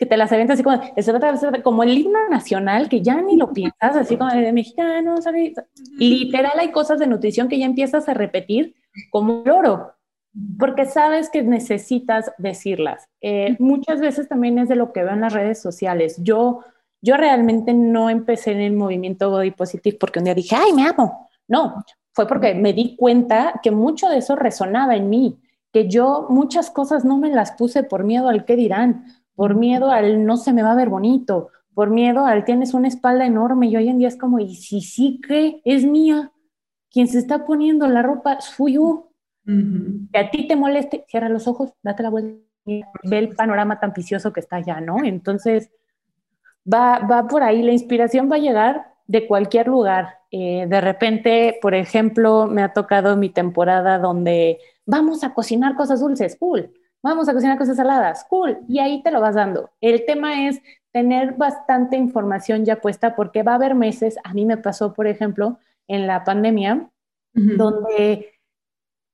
[0.00, 3.96] que te las avientas así como, como el himno nacional, que ya ni lo piensas,
[3.96, 5.52] así como de mexicano, ¿sabes?
[5.98, 8.74] Literal hay cosas de nutrición que ya empiezas a repetir
[9.10, 9.92] como loro,
[10.58, 13.10] porque sabes que necesitas decirlas.
[13.20, 16.16] Eh, muchas veces también es de lo que veo en las redes sociales.
[16.22, 16.60] Yo,
[17.02, 20.86] yo realmente no empecé en el movimiento body positive porque un día dije, ay, me
[20.86, 21.28] amo.
[21.46, 21.84] No,
[22.14, 25.38] fue porque me di cuenta que mucho de eso resonaba en mí,
[25.74, 29.90] que yo muchas cosas no me las puse por miedo al qué dirán por miedo
[29.90, 33.68] al no se me va a ver bonito, por miedo al tienes una espalda enorme
[33.68, 36.32] y hoy en día es como, y si sí que es mía,
[36.90, 39.06] quien se está poniendo la ropa fui yo.
[40.12, 43.92] Que a ti te moleste, cierra los ojos, date la vuelta, ve el panorama tan
[43.92, 45.02] vicioso que está allá, ¿no?
[45.02, 45.70] Entonces,
[46.70, 50.18] va, va por ahí, la inspiración va a llegar de cualquier lugar.
[50.30, 56.00] Eh, de repente, por ejemplo, me ha tocado mi temporada donde vamos a cocinar cosas
[56.00, 56.70] dulces, cool
[57.02, 59.70] vamos a cocinar cosas saladas, cool, y ahí te lo vas dando.
[59.80, 60.60] El tema es
[60.92, 65.06] tener bastante información ya puesta porque va a haber meses, a mí me pasó, por
[65.06, 66.90] ejemplo, en la pandemia,
[67.32, 68.34] donde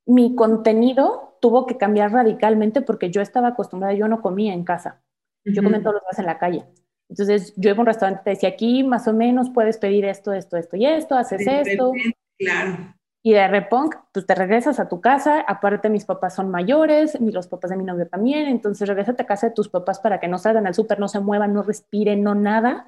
[0.07, 5.03] mi contenido tuvo que cambiar radicalmente porque yo estaba acostumbrada, yo no comía en casa,
[5.45, 6.65] yo comía todos los días en la calle.
[7.09, 10.05] Entonces yo iba a un restaurante y te decía, aquí más o menos puedes pedir
[10.07, 11.93] esto, esto, esto y esto, haces esto.
[12.39, 12.96] Claro.
[13.27, 17.49] Y de repente, pues te regresas a tu casa, aparte mis papás son mayores, los
[17.49, 20.39] papás de mi novio también, entonces regresate a casa de tus papás para que no
[20.39, 22.87] salgan al súper, no se muevan, no respiren, no nada.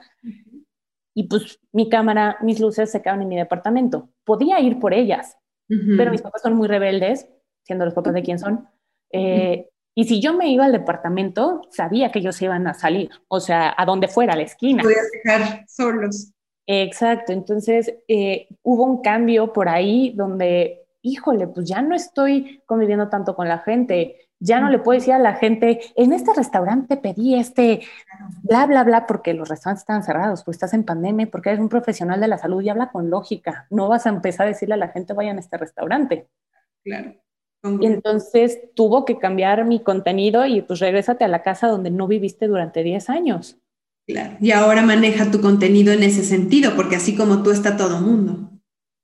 [1.12, 4.10] Y pues mi cámara, mis luces se quedaron en mi departamento.
[4.22, 5.36] Podía ir por ellas,
[5.66, 7.28] pero mis papás son muy rebeldes,
[7.64, 8.68] siendo los papás de quién son.
[9.10, 13.40] Eh, y si yo me iba al departamento, sabía que ellos iban a salir, o
[13.40, 14.84] sea, a donde fuera, a la esquina.
[14.84, 16.32] Podías dejar solos.
[16.70, 23.08] Exacto, entonces eh, hubo un cambio por ahí donde, híjole, pues ya no estoy conviviendo
[23.08, 26.98] tanto con la gente, ya no le puedo decir a la gente, en este restaurante
[26.98, 27.80] pedí este,
[28.42, 31.70] bla, bla, bla, porque los restaurantes están cerrados, pues estás en pandemia, porque eres un
[31.70, 34.78] profesional de la salud y habla con lógica, no vas a empezar a decirle a
[34.78, 36.28] la gente, vayan a este restaurante.
[36.84, 37.14] Claro.
[37.80, 42.06] Y entonces tuvo que cambiar mi contenido y pues regrésate a la casa donde no
[42.06, 43.58] viviste durante 10 años.
[44.08, 44.36] Claro.
[44.40, 48.50] Y ahora maneja tu contenido en ese sentido, porque así como tú está todo mundo.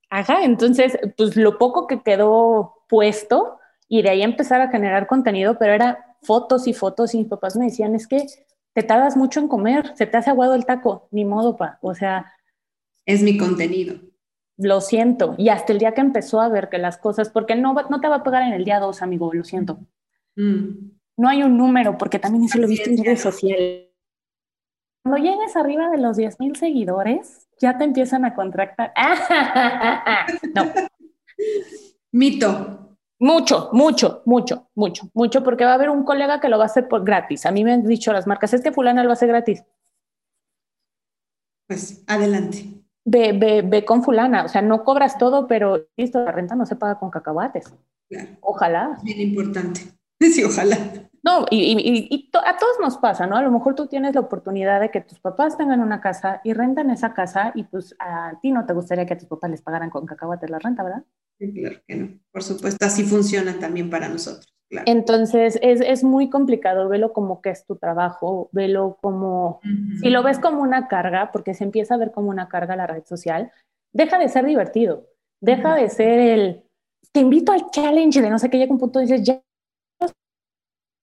[0.08, 5.58] Ajá, entonces, pues lo poco que quedó puesto y de ahí empezar a generar contenido,
[5.58, 8.24] pero era fotos y fotos y mis papás me decían, es que
[8.72, 11.78] te tardas mucho en comer, se te hace aguado el taco, ni modo, pa.
[11.82, 12.32] O sea...
[13.04, 13.96] Es mi contenido.
[14.56, 15.34] Lo siento.
[15.36, 18.08] Y hasta el día que empezó a ver que las cosas, porque no, no te
[18.08, 19.80] va a pegar en el día dos, amigo, lo siento.
[20.34, 20.92] Mm.
[21.18, 23.93] No hay un número, porque también eso lo he visto en redes sociales
[25.04, 28.92] cuando llegues arriba de los 10 mil seguidores, ya te empiezan a contratar.
[30.54, 30.64] no.
[32.10, 32.96] Mito.
[33.20, 36.66] Mucho, mucho, mucho, mucho, mucho, porque va a haber un colega que lo va a
[36.66, 37.46] hacer por gratis.
[37.46, 39.62] A mí me han dicho las marcas, es que fulana lo va a hacer gratis.
[41.68, 42.64] Pues adelante.
[43.04, 46.66] Ve, ve, ve con fulana, o sea, no cobras todo, pero listo, la renta no
[46.66, 47.72] se paga con cacahuates.
[48.08, 48.30] Claro.
[48.40, 48.98] Ojalá.
[49.02, 49.82] Bien importante.
[50.20, 50.78] Sí, ojalá.
[51.24, 53.36] No, y, a todos nos pasa, ¿no?
[53.36, 56.52] A lo mejor tú tienes la oportunidad de que tus papás tengan una casa y
[56.52, 59.62] rentan esa casa y pues a ti no te gustaría que a tus papás les
[59.62, 61.04] pagaran con cacahuates la renta, ¿verdad?
[61.38, 62.18] claro que no.
[62.30, 64.46] Por supuesto, así funciona también para nosotros.
[64.86, 69.60] Entonces es, es, muy complicado, velo como que es tu trabajo, velo como,
[70.00, 72.86] si lo ves como una carga, porque se empieza a ver como una carga la
[72.86, 73.52] red social,
[73.92, 75.06] deja de ser divertido,
[75.40, 76.64] deja de ser el,
[77.12, 79.43] te invito al challenge de no sé qué, llega un punto y dices, ya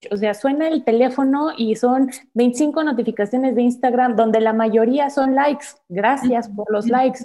[0.10, 5.36] o sea, suena el teléfono y son 25 notificaciones de Instagram donde la mayoría son
[5.36, 5.66] likes.
[5.90, 7.20] Gracias por los likes.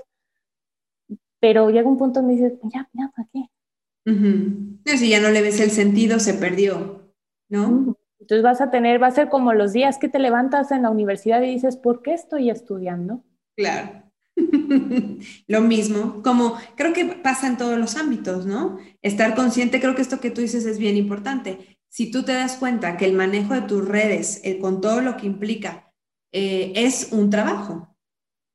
[1.41, 4.97] Pero llega un punto donde dices, ya, ya, ¿para qué?
[4.97, 7.13] Si ya no le ves el sentido, se perdió,
[7.49, 7.97] ¿no?
[8.21, 10.91] Entonces vas a tener, va a ser como los días que te levantas en la
[10.91, 13.25] universidad y dices, ¿por qué estoy estudiando?
[13.57, 14.03] Claro.
[15.47, 18.79] Lo mismo, como creo que pasa en todos los ámbitos, ¿no?
[19.01, 22.57] Estar consciente, creo que esto que tú dices es bien importante si tú te das
[22.57, 25.95] cuenta que el manejo de tus redes, eh, con todo lo que implica,
[26.31, 27.97] eh, es un trabajo,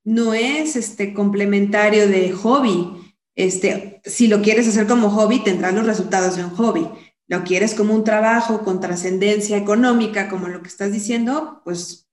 [0.03, 3.15] no es este complementario de hobby.
[3.35, 6.87] Este, si lo quieres hacer como hobby, tendrás los resultados de un hobby.
[7.25, 12.07] Lo quieres como un trabajo con trascendencia económica, como lo que estás diciendo, pues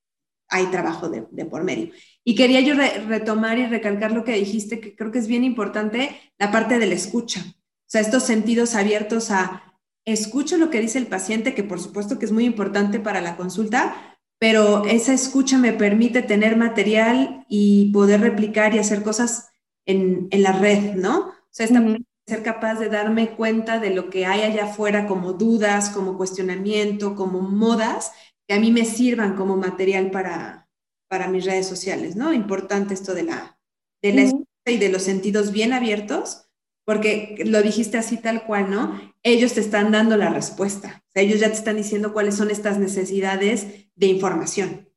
[0.49, 1.91] hay trabajo de, por medio.
[2.25, 2.73] Y quería yo
[3.07, 6.87] retomar y recalcar lo que dijiste, que creo que es bien importante, la parte de
[6.87, 7.45] la escucha.
[7.51, 9.68] O sea, estos sentidos abiertos a
[10.13, 13.37] escucho lo que dice el paciente, que por supuesto que es muy importante para la
[13.37, 19.51] consulta, pero esa escucha me permite tener material y poder replicar y hacer cosas
[19.87, 21.29] en, la red, ¿no?
[21.29, 21.67] O sea,
[22.27, 27.17] ser capaz de darme cuenta de lo que hay allá afuera como dudas, como cuestionamiento,
[27.17, 28.13] como modas,
[28.47, 30.69] que a mí me sirvan como material para,
[31.09, 32.33] para mis redes sociales, ¿no?
[32.33, 33.59] Importante esto de la,
[34.03, 36.48] de la escucha y de los sentidos bien abiertos
[36.89, 38.99] porque lo dijiste así tal cual, ¿no?
[39.23, 42.51] Ellos te están dando la respuesta, o sea, ellos ya te están diciendo cuáles son
[42.51, 44.89] estas necesidades de información.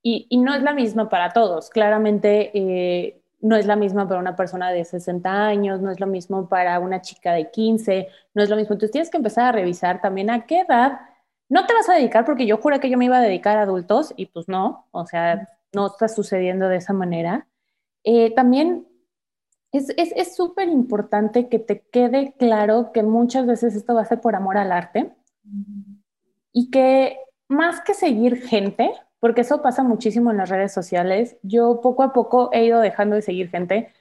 [0.00, 4.36] Y, no es la misma para todos, claramente eh, no es la misma para una
[4.36, 8.48] persona de 60 años, no es lo mismo para una chica de 15, no es
[8.48, 8.74] lo mismo.
[8.74, 11.00] Entonces tienes que empezar a revisar también a qué edad
[11.48, 13.62] no te vas a dedicar, porque yo juré que yo me iba a dedicar a
[13.62, 17.48] adultos y pues no, o sea, no está sucediendo de esa manera.
[18.04, 18.86] Eh, también
[19.72, 24.34] es súper importante que te quede claro que muchas veces esto va a ser por
[24.34, 25.12] amor al arte
[26.52, 28.90] y que más que seguir gente,
[29.20, 33.16] porque eso pasa muchísimo en las redes sociales, yo poco a poco he ido dejando
[33.16, 33.92] de seguir gente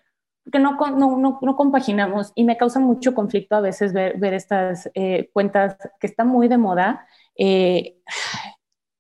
[0.46, 4.92] porque no, no, no, compaginamos y me causa mucho conflicto a veces ver, ver estas
[4.94, 7.98] eh, cuentas que están muy de moda, eh,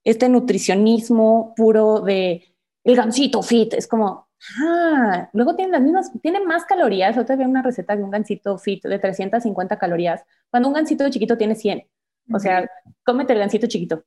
[0.04, 4.25] este nutricionismo puro de el gansito fit, es como,
[4.60, 7.18] Ah, luego tienen las mismas, tienen más calorías.
[7.18, 11.38] Otra vez una receta de un gansito fit de 350 calorías, cuando un gansito chiquito
[11.38, 11.88] tiene 100.
[12.34, 12.70] O sea,
[13.04, 14.04] cómete el gansito chiquito.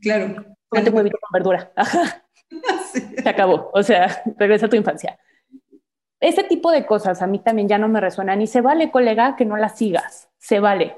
[0.00, 0.44] Claro.
[0.68, 1.72] Cómete un huevito con verdura.
[2.92, 3.70] Se acabó.
[3.72, 5.18] O sea, regresa a tu infancia.
[6.20, 9.36] ese tipo de cosas a mí también ya no me resuenan y se vale, colega,
[9.36, 10.96] que no las sigas, se vale.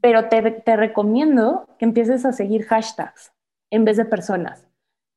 [0.00, 3.32] Pero te, te recomiendo que empieces a seguir hashtags
[3.70, 4.68] en vez de personas.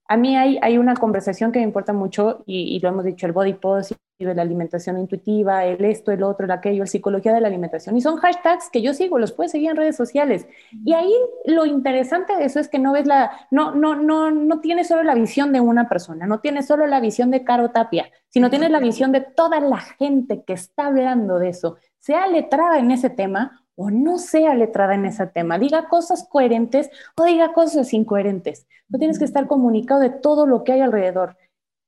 [0.08, 3.32] A mí hay, hay una conversación que me importa mucho y, lo hemos dicho, el
[3.32, 7.48] body positive, la alimentación intuitiva, el esto, el otro, el aquello, el psicología de la
[7.48, 7.98] alimentación.
[7.98, 10.48] Y son hashtags que yo sigo, los puedes seguir en redes sociales.
[10.86, 11.12] Y ahí
[11.46, 15.04] lo interesante de eso es que no ves la, no, no, no, no tienes solo
[15.04, 18.70] la visión de una persona, no tienes solo la visión de Caro Tapia, sino tienes
[18.70, 23.10] la visión de toda la gente que está hablando de eso, sea letrada en ese
[23.10, 28.68] tema o no sea letrada en ese tema, diga cosas coherentes o diga cosas incoherentes.
[28.90, 31.38] No tienes que estar comunicado de todo lo que hay alrededor.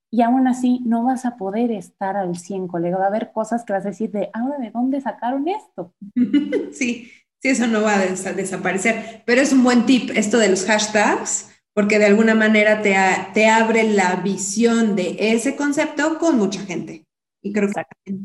[0.10, 2.98] Y aún así no vas a poder estar al 100, colega.
[2.98, 5.94] Va a haber cosas que vas a decir de, ahora, ¿de dónde sacaron esto?
[6.72, 7.12] Sí,
[7.42, 9.24] sí, eso no va a desaparecer.
[9.26, 12.96] Pero es un buen tip esto de los hashtags, porque de alguna manera te,
[13.34, 17.06] te abre la visión de ese concepto con mucha gente.
[17.42, 18.16] Y creo que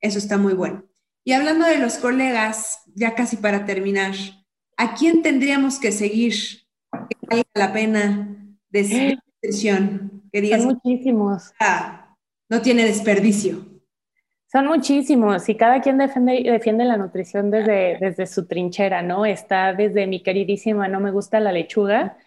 [0.00, 0.84] eso está muy bueno.
[1.24, 4.12] Y hablando de los colegas, ya casi para terminar,
[4.76, 6.34] ¿a quién tendríamos que seguir
[6.92, 10.22] que valga la pena de nutrición?
[10.32, 11.52] Son muchísimos.
[11.60, 12.16] Ah,
[12.48, 13.66] no tiene desperdicio.
[14.52, 19.24] Son muchísimos y cada quien defiende, defiende la nutrición desde, desde su trinchera, ¿no?
[19.24, 22.18] Está desde mi queridísima No me gusta la lechuga,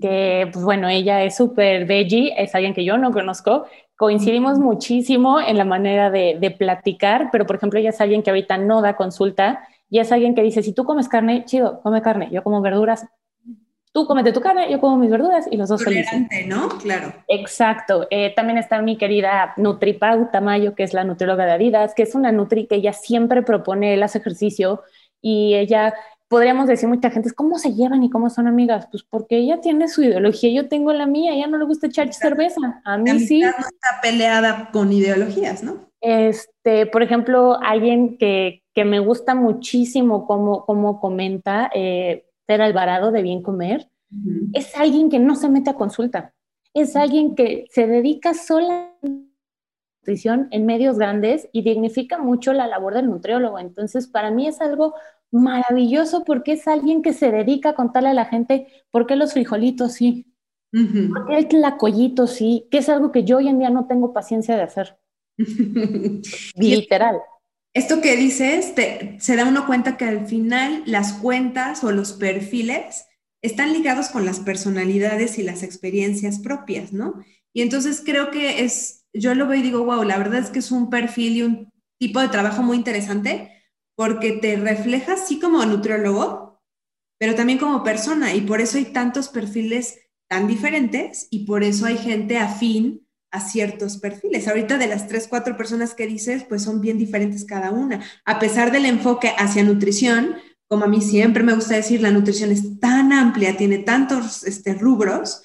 [0.00, 3.66] que pues bueno, ella es súper veggie, es alguien que yo no conozco,
[3.96, 8.30] coincidimos muchísimo en la manera de, de, platicar, pero por ejemplo ella es alguien que
[8.30, 12.02] ahorita no da consulta y es alguien que dice, si tú comes carne, chido, come
[12.02, 13.06] carne, yo como verduras,
[13.92, 16.48] tú comete tu carne, yo como mis verduras y los dos Tolerante, felices.
[16.48, 16.68] ¿no?
[16.80, 17.12] Claro.
[17.28, 18.08] Exacto.
[18.10, 22.16] Eh, también está mi querida Nutripau Tamayo, que es la nutrióloga de Adidas, que es
[22.16, 24.82] una nutri que ella siempre propone, el hace ejercicio
[25.20, 25.94] y ella
[26.26, 28.88] podríamos decir mucha gente, ¿cómo se llevan y cómo son amigas?
[28.90, 32.12] Pues porque ella tiene su ideología, yo tengo la mía, ella no le gusta echar
[32.12, 33.42] cerveza, a mí sí.
[33.42, 35.88] No está peleada con ideologías, ¿no?
[36.00, 36.52] Este,
[36.90, 43.22] por ejemplo, alguien que, que me gusta muchísimo cómo, cómo comenta, eh, Ter Alvarado de
[43.22, 43.88] Bien Comer,
[44.52, 46.34] es alguien que no se mete a consulta,
[46.72, 49.08] es alguien que se dedica sola a
[50.00, 53.58] nutrición en medios grandes y dignifica mucho la labor del nutriólogo.
[53.58, 54.94] Entonces, para mí es algo
[55.32, 59.32] maravilloso porque es alguien que se dedica a contarle a la gente por qué los
[59.32, 60.32] frijolitos sí,
[60.70, 64.12] por qué el tlacoyito sí, que es algo que yo hoy en día no tengo
[64.12, 64.98] paciencia de hacer.
[66.56, 67.16] Literal.
[67.74, 68.72] Esto que dices,
[69.18, 73.06] se da uno cuenta que al final las cuentas o los perfiles
[73.42, 77.24] están ligados con las personalidades y las experiencias propias, ¿no?
[77.52, 80.60] Y entonces creo que es, yo lo veo y digo, wow, la verdad es que
[80.60, 83.50] es un perfil y un tipo de trabajo muy interesante
[83.96, 86.62] porque te refleja así como nutriólogo,
[87.18, 91.86] pero también como persona, y por eso hay tantos perfiles tan diferentes y por eso
[91.86, 93.03] hay gente afín
[93.34, 94.46] a ciertos perfiles.
[94.46, 98.00] Ahorita de las tres, cuatro personas que dices, pues son bien diferentes cada una.
[98.24, 100.36] A pesar del enfoque hacia nutrición,
[100.68, 104.74] como a mí siempre me gusta decir, la nutrición es tan amplia, tiene tantos este,
[104.74, 105.42] rubros,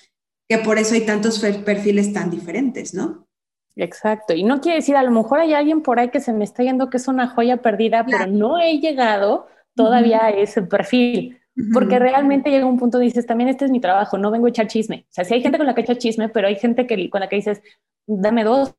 [0.48, 3.28] que por eso hay tantos perfiles tan diferentes, ¿no?
[3.76, 4.36] Exacto.
[4.36, 6.62] Y no quiere decir, a lo mejor hay alguien por ahí que se me está
[6.62, 11.39] yendo que es una joya perdida, pero no he llegado todavía a ese perfil.
[11.74, 14.68] Porque realmente llega un punto dices, también este es mi trabajo, no vengo a echar
[14.68, 15.05] chisme.
[15.10, 17.22] O sea, sí hay gente con la que echa chisme, pero hay gente que, con
[17.22, 17.62] la que dices,
[18.07, 18.76] dame dos,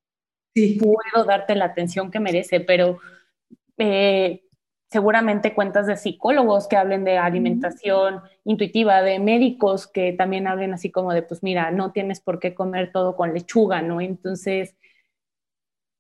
[0.55, 2.99] puedo darte la atención que merece, pero
[3.78, 4.43] eh,
[4.91, 10.91] seguramente cuentas de psicólogos que hablen de alimentación intuitiva, de médicos que también hablen así
[10.91, 14.01] como de, pues mira, no tienes por qué comer todo con lechuga, ¿no?
[14.01, 14.74] Entonces,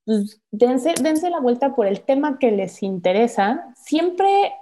[0.04, 3.72] pues dense, dense la vuelta por el tema que les interesa.
[3.76, 4.52] Siempre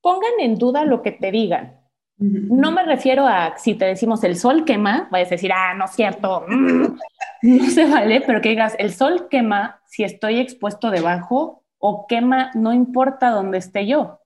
[0.00, 1.80] pongan en duda lo que te digan.
[2.22, 5.86] No me refiero a si te decimos el sol quema, vayas a decir, ah, no
[5.86, 6.98] es cierto, mm,
[7.42, 12.50] no se vale, pero que digas, el sol quema si estoy expuesto debajo o quema,
[12.54, 14.20] no importa dónde esté yo.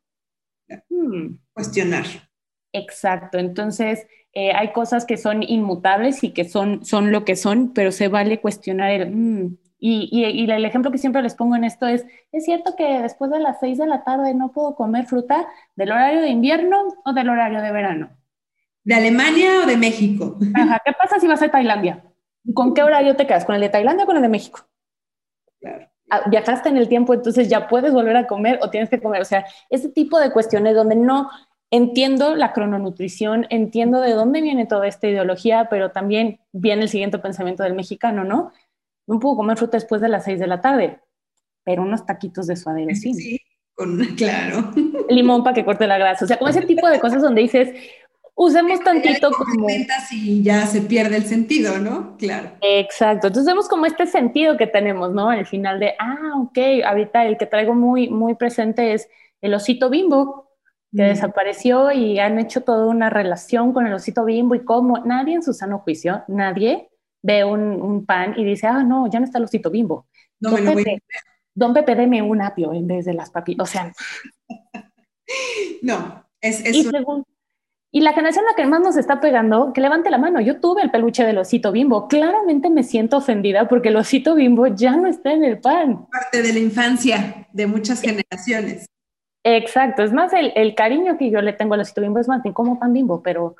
[0.91, 1.37] Hmm.
[1.53, 2.05] Cuestionar.
[2.72, 7.72] Exacto, entonces eh, hay cosas que son inmutables y que son, son lo que son,
[7.72, 9.14] pero se vale cuestionar el...
[9.14, 9.59] Hmm".
[9.87, 13.30] Y, y, el ejemplo que siempre les pongo en esto es, ¿es cierto que después
[13.30, 17.12] de las seis de la tarde no puedo comer fruta del horario de invierno o
[17.12, 18.09] del horario de verano?
[18.82, 20.39] ¿De Alemania o de México?
[20.55, 22.03] Ajá, ¿qué pasa si vas a Tailandia?
[22.55, 23.45] ¿Con qué horario te quedas?
[23.45, 24.61] ¿Con el de Tailandia o con el de México?
[25.61, 25.87] Claro.
[26.09, 29.20] Ah, viajaste en el tiempo, entonces ya puedes volver a comer o tienes que comer.
[29.20, 31.28] O sea, ese tipo de cuestiones donde no
[31.70, 37.18] entiendo la crononutrición, entiendo de dónde viene toda esta ideología, pero también viene el siguiente
[37.18, 38.53] pensamiento del mexicano, ¿no?
[39.07, 41.01] No puedo comer fruta después de las seis de la tarde,
[41.65, 43.41] pero unos taquitos de suadero sí.
[43.75, 44.73] con, claro.
[45.09, 46.25] Limón para que corte la grasa.
[46.25, 47.71] O sea, como ese tipo de cosas donde dices,
[48.35, 49.69] usemos tantito como...
[50.13, 52.17] Y ya se pierde el sentido, ¿no?
[52.17, 52.53] Claro.
[52.61, 53.29] Exacto.
[53.29, 55.31] Entonces vemos como este sentido que tenemos, ¿no?
[55.31, 59.09] Al final de, ah, ok, ahorita el que traigo muy, muy presente es
[59.41, 60.51] el osito bimbo,
[60.95, 61.07] que mm.
[61.07, 65.43] desapareció y han hecho toda una relación con el osito bimbo y cómo nadie en
[65.43, 66.89] su sano juicio, nadie
[67.25, 70.07] ve un, pan y dice, ah, no, ya no está el osito bimbo.
[70.41, 71.03] No, don, Pepe,
[71.55, 73.68] don Pepe, deme un apio en vez de las papitas.
[73.68, 73.93] O sea...
[75.83, 76.64] no, es...
[76.64, 76.87] es
[77.97, 80.41] y la generación a la que más nos está pegando, que levante la mano.
[80.41, 82.09] Yo tuve el peluche del osito bimbo.
[82.09, 86.05] Claramente me siento ofendida porque el osito bimbo ya no está en el pan.
[86.11, 88.87] Parte de la infancia de muchas generaciones.
[89.45, 90.03] Exacto.
[90.03, 92.93] Es más, el, cariño que yo le tengo al osito bimbo es más como pan
[92.93, 93.55] bimbo, pero.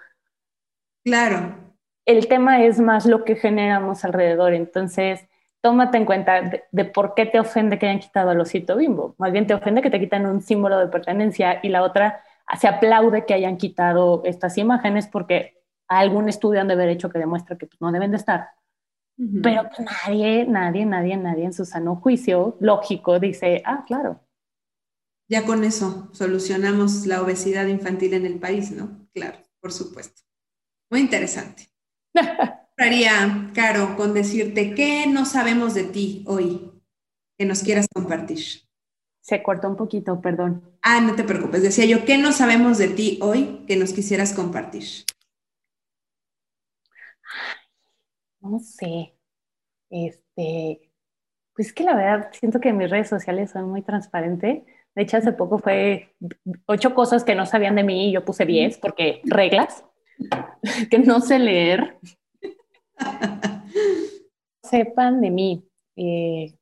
[1.05, 1.64] Claro.
[2.07, 4.53] El tema es más lo que generamos alrededor.
[4.53, 5.27] Entonces,
[5.61, 9.15] tómate en cuenta de, de, por qué te ofende que hayan quitado al osito bimbo.
[9.19, 12.23] Más bien te ofende que te quitan un símbolo de pertenencia y la otra
[12.59, 17.19] se aplaude que hayan quitado estas imágenes porque algún estudio han de haber hecho que
[17.19, 18.51] demuestra que pues, no deben de estar.
[19.17, 24.21] Pero pues, nadie, nadie, nadie, nadie en su sano juicio lógico dice, ah, claro.
[25.29, 29.09] Ya con eso solucionamos la obesidad infantil en el país, ¿no?
[29.15, 30.23] Claro, por supuesto.
[30.91, 31.69] Muy interesante.
[32.77, 36.73] Haría, Caro, con decirte qué no sabemos de ti hoy
[37.39, 38.39] que nos quieras compartir.
[39.21, 40.63] Se cortó un poquito, perdón.
[40.83, 41.63] Ah, no te preocupes.
[41.63, 44.85] Decía yo, ¿qué no sabemos de ti hoy que nos quisieras compartir?
[48.41, 49.15] No sé.
[49.91, 50.91] Este,
[51.55, 54.65] pues que la verdad siento que mis redes sociales son muy transparentes.
[54.95, 56.15] De hecho, hace poco fue
[56.67, 59.85] ocho cosas que no sabían de mí y yo puse diez porque reglas
[60.91, 61.99] que no sé leer.
[64.63, 65.69] Sepan de mí.
[65.97, 66.55] Eh,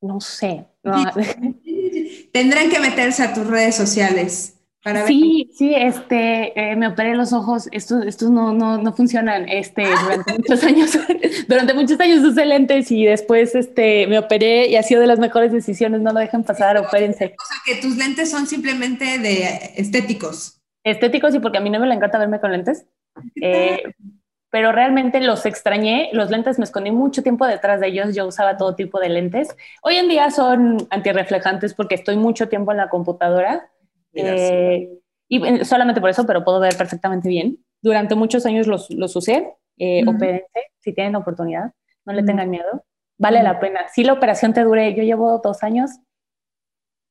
[0.00, 0.66] no sé.
[2.32, 4.61] Tendrán que meterse a tus redes sociales.
[4.82, 5.56] Para sí, ver.
[5.56, 10.32] sí, este, eh, me operé los ojos, estos, estos no, no, no funcionan, este, durante
[10.38, 10.98] muchos años,
[11.48, 15.20] durante muchos años usé lentes y después, este, me operé y ha sido de las
[15.20, 17.26] mejores decisiones, no lo dejen pasar, opérense.
[17.26, 20.60] O sea, que tus lentes son simplemente de estéticos.
[20.84, 22.84] Estéticos y porque a mí no me le encanta verme con lentes.
[23.40, 23.82] Eh,
[24.50, 26.10] pero realmente los extrañé.
[26.12, 28.14] Los lentes me escondí mucho tiempo detrás de ellos.
[28.14, 29.56] Yo usaba todo tipo de lentes.
[29.82, 33.70] Hoy en día son antirreflejantes porque estoy mucho tiempo en la computadora.
[34.14, 34.88] Eh,
[35.28, 37.58] y solamente por eso, pero puedo ver perfectamente bien.
[37.80, 39.54] Durante muchos años los, los usé.
[39.78, 40.04] Eh,
[40.78, 41.72] si tienen oportunidad.
[42.04, 42.84] No le tengan miedo.
[43.18, 43.88] Vale la pena.
[43.92, 45.90] Si la operación te dure, yo llevo dos años.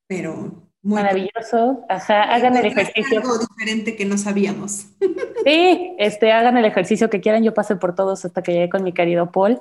[0.07, 1.85] Pero Maravilloso.
[1.89, 3.19] Ajá, hagan el ejercicio.
[3.19, 4.87] Algo diferente que no sabíamos.
[5.43, 7.43] Sí, este, hagan el ejercicio que quieran.
[7.43, 9.59] Yo pasé por todos hasta que llegué con mi querido Paul.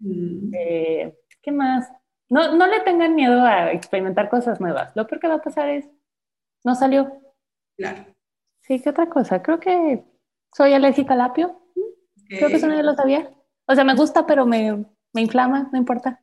[0.00, 0.52] Mm.
[0.52, 1.88] Eh, ¿Qué más?
[2.28, 4.90] No, no le tengan miedo a experimentar cosas nuevas.
[4.96, 5.88] Lo peor que va a pasar es,
[6.64, 7.12] no salió.
[7.76, 8.04] Claro.
[8.62, 9.42] Sí, ¿qué otra cosa?
[9.42, 10.04] Creo que
[10.54, 11.60] soy alérgica al apio.
[12.28, 13.30] Creo que eso no lo sabía.
[13.66, 16.20] O sea, me gusta, pero me, me inflama, no importa.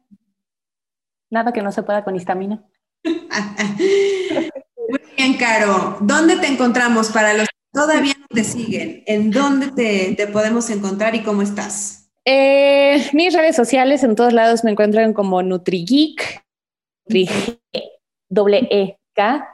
[1.29, 2.63] Nada que no se pueda con histamina.
[3.03, 5.97] Muy bien, Caro.
[5.99, 9.03] ¿Dónde te encontramos para los que todavía no te siguen?
[9.05, 12.09] ¿En dónde te, podemos encontrar y cómo estás?
[12.23, 16.43] Eh, mis redes sociales en todos lados me encuentran como NutriGeek,
[18.29, 18.97] doble E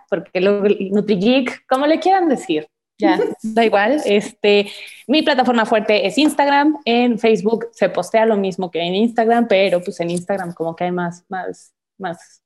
[0.09, 0.41] Porque
[0.91, 4.01] NutriGeek, como le quieran decir, ya, da igual.
[4.05, 4.69] Este,
[5.07, 6.77] mi plataforma fuerte es Instagram.
[6.85, 10.85] En Facebook se postea lo mismo que en Instagram, pero pues en Instagram como que
[10.85, 12.43] hay más, más, más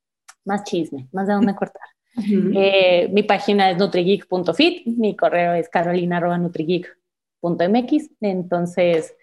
[0.48, 1.84] más chisme, más de dónde cortar.
[2.20, 8.10] Eh, mi página es nutrigeek.fit, mi correo es carolina.nutrigeek.mx.
[8.22, 9.16] Entonces,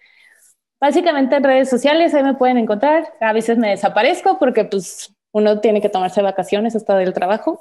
[0.80, 3.12] básicamente en redes sociales ahí me pueden encontrar.
[3.20, 7.59] A veces me desaparezco porque pues uno tiene que tomarse vacaciones hasta del trabajo.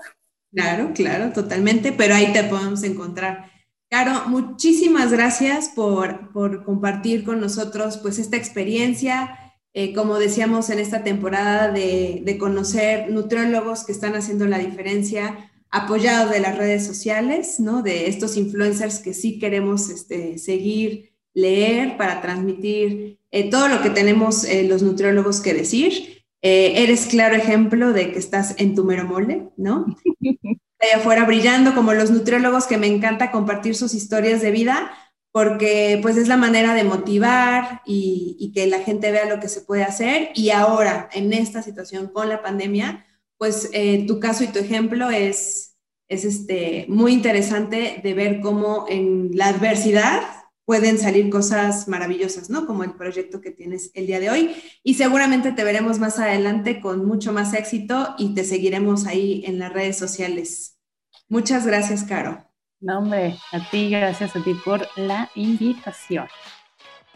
[0.53, 3.51] Claro, claro, totalmente, pero ahí te podemos encontrar.
[3.89, 9.37] Caro, muchísimas gracias por, por compartir con nosotros pues esta experiencia,
[9.73, 16.31] eh, como decíamos en esta temporada, de, conocer nutriólogos que están haciendo la diferencia, apoyados
[16.31, 17.81] de las redes sociales, ¿no?
[17.81, 23.89] de estos influencers que sí queremos este, seguir, leer para transmitir eh, todo lo que
[23.89, 26.22] tenemos eh, los nutriólogos que decir.
[26.43, 29.85] Eres claro ejemplo de que estás en tu mero mole, ¿no?
[30.79, 34.91] Allá afuera brillando como los nutriólogos que me encanta compartir sus historias de vida,
[35.31, 39.61] porque pues es la manera de motivar y, que la gente vea lo que se
[39.61, 40.29] puede hacer.
[40.35, 43.05] Y ahora, en esta situación con la pandemia,
[43.37, 45.77] pues eh, tu caso y tu ejemplo es,
[46.09, 50.21] es este, muy interesante de ver cómo en la adversidad
[50.65, 52.65] pueden salir cosas maravillosas, ¿no?
[52.65, 54.55] Como el proyecto que tienes el día de hoy.
[54.83, 59.59] Y seguramente te veremos más adelante con mucho más éxito y te seguiremos ahí en
[59.59, 60.79] las redes sociales.
[61.27, 62.49] Muchas gracias, Caro.
[62.79, 66.27] No, hombre, a ti, gracias a ti por la invitación.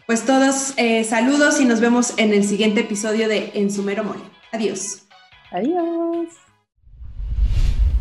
[0.06, 4.04] Pues todos eh, saludos y nos vemos en el siguiente episodio de En su mero
[4.04, 4.22] mole.
[4.52, 5.06] Adiós.
[5.50, 6.28] Adiós.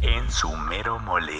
[0.01, 1.33] En su mero mole.